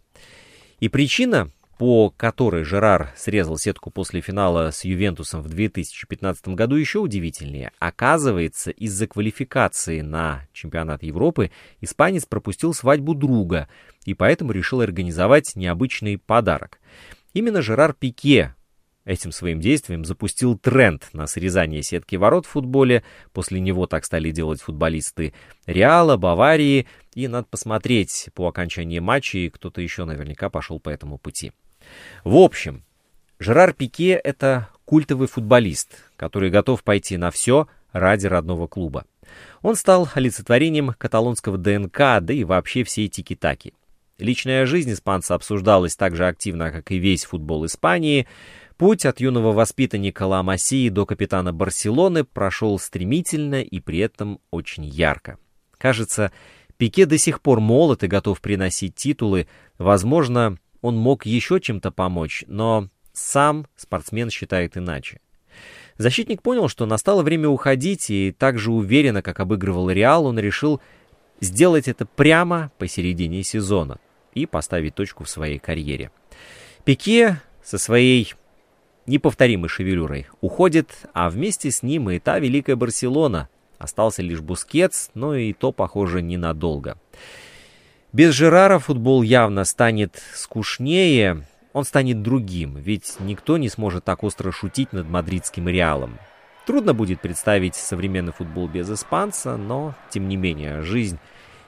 И 0.81 0.89
причина 0.89 1.51
по 1.81 2.11
которой 2.11 2.63
Жерар 2.63 3.11
срезал 3.17 3.57
сетку 3.57 3.91
после 3.91 4.21
финала 4.21 4.71
с 4.71 4.85
Ювентусом 4.85 5.41
в 5.41 5.49
2015 5.49 6.49
году, 6.49 6.77
еще 6.77 6.99
удивительнее. 6.99 7.73
Оказывается, 7.79 8.71
из-за 8.71 9.07
квалификации 9.07 10.03
на 10.03 10.43
чемпионат 10.53 11.03
Европы 11.03 11.51
испанец 11.81 12.27
пропустил 12.27 12.75
свадьбу 12.75 13.15
друга 13.15 13.67
и 14.05 14.13
поэтому 14.13 14.53
решил 14.53 14.83
организовать 14.83 15.57
необычный 15.57 16.19
подарок. 16.19 16.81
Именно 17.33 17.63
Жерар 17.63 17.95
Пике 17.95 18.55
Этим 19.11 19.33
своим 19.33 19.59
действием 19.59 20.05
запустил 20.05 20.57
тренд 20.57 21.09
на 21.13 21.27
срезание 21.27 21.83
сетки 21.83 22.15
ворот 22.15 22.47
в 22.47 22.51
футболе. 22.51 23.03
После 23.33 23.59
него 23.59 23.89
так 23.89 24.05
стали 24.05 24.31
делать 24.31 24.61
футболисты 24.61 25.35
Реала, 25.67 26.17
Баварии. 26.17 26.87
И 27.17 27.27
надо 27.27 27.49
посмотреть 27.51 28.29
по 28.35 28.47
окончании 28.47 29.01
матча, 29.01 29.39
и 29.39 29.51
кто-то 29.51 29.81
еще 29.81 30.05
наверняка 30.05 30.49
пошел 30.49 30.79
по 30.79 30.91
этому 30.91 31.19
пути. 31.19 31.51
В 32.23 32.37
общем, 32.37 32.85
Жерар 33.41 33.73
Пике— 33.73 34.13
это 34.25 34.69
культовый 34.85 35.27
футболист, 35.27 36.05
который 36.17 36.51
готов 36.51 36.85
пойти 36.85 37.17
на 37.17 37.33
все 37.33 37.67
ради 37.91 38.29
родного 38.29 38.69
клуба. 38.69 39.07
Он 39.61 39.75
стал 39.75 40.09
олицетворением 40.15 40.95
каталонского 40.97 41.59
ДНК, 41.59 41.99
да 42.21 42.33
и 42.33 42.45
вообще 42.45 42.85
всей 42.85 43.09
тики-таки. 43.09 43.75
Личная 44.21 44.67
жизнь 44.67 44.93
испанца 44.93 45.35
обсуждалась 45.35 45.97
так 45.97 46.15
же 46.15 46.29
активно, 46.29 46.71
как 46.71 46.93
и 46.93 46.99
весь 46.99 47.25
футбол 47.25 47.67
Испании. 47.67 48.29
Путь 48.81 49.05
от 49.05 49.21
юного 49.21 49.53
воспитанника 49.53 50.23
Ла 50.23 50.43
Масии 50.43 50.89
до 50.89 51.05
капитана 51.05 51.53
Барселоны 51.53 52.25
прошел 52.25 52.79
стремительно 52.79 53.61
и 53.61 53.79
при 53.79 53.99
этом 53.99 54.41
очень 54.51 54.87
ярко. 54.87 55.37
Кажется, 55.77 56.33
Пике 56.79 57.05
до 57.05 57.19
сих 57.19 57.43
пор 57.43 57.61
молод 57.61 58.05
и 58.05 58.07
готов 58.07 58.41
приносить 58.41 58.95
титулы. 58.95 59.49
Возможно, 59.77 60.57
он 60.81 60.97
мог 60.97 61.27
еще 61.27 61.61
чем-то 61.61 61.91
помочь, 61.91 62.43
но 62.47 62.89
сам 63.13 63.67
спортсмен 63.77 64.31
считает 64.31 64.79
иначе. 64.79 65.21
Защитник 65.99 66.41
понял, 66.41 66.69
что 66.69 66.87
настало 66.87 67.23
время 67.23 67.51
уходить, 67.51 68.09
и 68.09 68.33
так 68.33 68.59
же 68.59 68.73
уверенно, 68.73 69.21
как 69.21 69.41
обыгрывал 69.41 69.91
Реал, 69.91 70.25
он 70.25 70.39
решил 70.39 70.81
сделать 71.43 71.87
это 71.87 72.07
прямо 72.07 72.73
посередине 72.79 73.43
сезона 73.43 73.99
и 74.33 74.47
поставить 74.47 74.95
точку 74.95 75.25
в 75.25 75.29
своей 75.29 75.59
карьере. 75.59 76.11
Пике 76.87 77.43
со 77.63 77.77
своей 77.77 78.33
неповторимой 79.11 79.69
шевелюрой 79.69 80.29
уходит, 80.41 80.91
а 81.13 81.29
вместе 81.29 81.71
с 81.71 81.83
ним 81.83 82.09
и 82.11 82.19
та 82.19 82.39
великая 82.39 82.77
Барселона. 82.77 83.49
Остался 83.79 84.23
лишь 84.23 84.41
Бускетс, 84.41 85.11
но 85.15 85.35
и 85.35 85.53
то, 85.53 85.73
похоже, 85.73 86.23
ненадолго. 86.23 86.97
Без 88.13 88.35
Жерара 88.35 88.79
футбол 88.79 89.23
явно 89.23 89.65
станет 89.65 90.23
скучнее, 90.35 91.47
он 91.73 91.85
станет 91.85 92.23
другим, 92.23 92.77
ведь 92.77 93.17
никто 93.21 93.57
не 93.57 93.69
сможет 93.69 94.05
так 94.05 94.25
остро 94.25 94.51
шутить 94.51 94.93
над 94.93 95.09
мадридским 95.09 95.69
Реалом. 95.69 96.19
Трудно 96.67 96.95
будет 96.95 97.21
представить 97.21 97.75
современный 97.75 98.33
футбол 98.33 98.69
без 98.69 98.91
испанца, 98.91 99.57
но, 99.57 99.95
тем 100.11 100.29
не 100.29 100.37
менее, 100.37 100.83
жизнь 100.83 101.19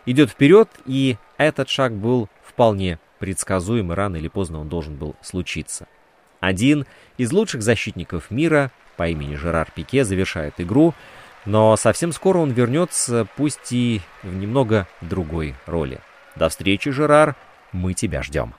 идет 0.07 0.31
вперед, 0.31 0.69
и 0.87 1.17
этот 1.39 1.69
шаг 1.69 1.93
был 1.93 2.29
вполне 2.45 2.99
предсказуем, 3.19 3.93
и 3.93 3.95
рано 3.95 4.17
или 4.17 4.29
поздно 4.29 4.61
он 4.61 4.69
должен 4.69 4.97
был 4.97 5.17
случиться. 5.23 5.87
Один 6.43 6.87
из 7.19 7.33
лучших 7.33 7.63
защитников 7.63 8.33
мира 8.33 8.73
по 8.97 9.07
имени 9.09 9.37
Жерар 9.37 9.71
Пике 9.73 10.05
завершает 10.05 10.55
игру, 10.59 10.93
но 11.47 11.77
совсем 11.77 12.11
скоро 12.13 12.39
он 12.39 12.51
вернется, 12.51 13.29
пусть 13.37 13.71
и 13.73 14.01
в 14.25 14.35
немного 14.35 14.89
другой 15.01 15.55
роли. 15.67 16.01
До 16.35 16.49
встречи, 16.49 16.91
Жерар, 16.91 17.37
мы 17.71 17.95
тебя 17.95 18.25
ждем. 18.25 18.55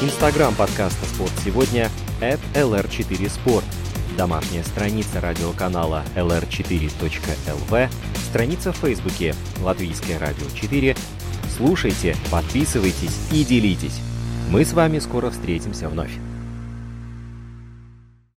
Инстаграм 0.00 0.54
подкаста 0.54 1.04
«Спорт 1.06 1.32
сегодня» 1.44 1.90
at 2.20 2.38
lr4sport. 2.54 3.64
Домашняя 4.16 4.62
страница 4.62 5.20
радиоканала 5.20 6.04
lr4.lv, 6.14 7.88
страница 8.28 8.72
в 8.72 8.76
Фейсбуке 8.76 9.34
«Латвийское 9.60 10.20
радио 10.20 10.46
4». 10.46 10.96
Слушайте, 11.56 12.14
подписывайтесь 12.30 13.28
и 13.32 13.44
делитесь. 13.44 14.00
Мы 14.48 14.64
с 14.64 14.72
вами 14.72 15.00
скоро 15.00 15.30
встретимся 15.30 15.88
вновь. 15.88 16.12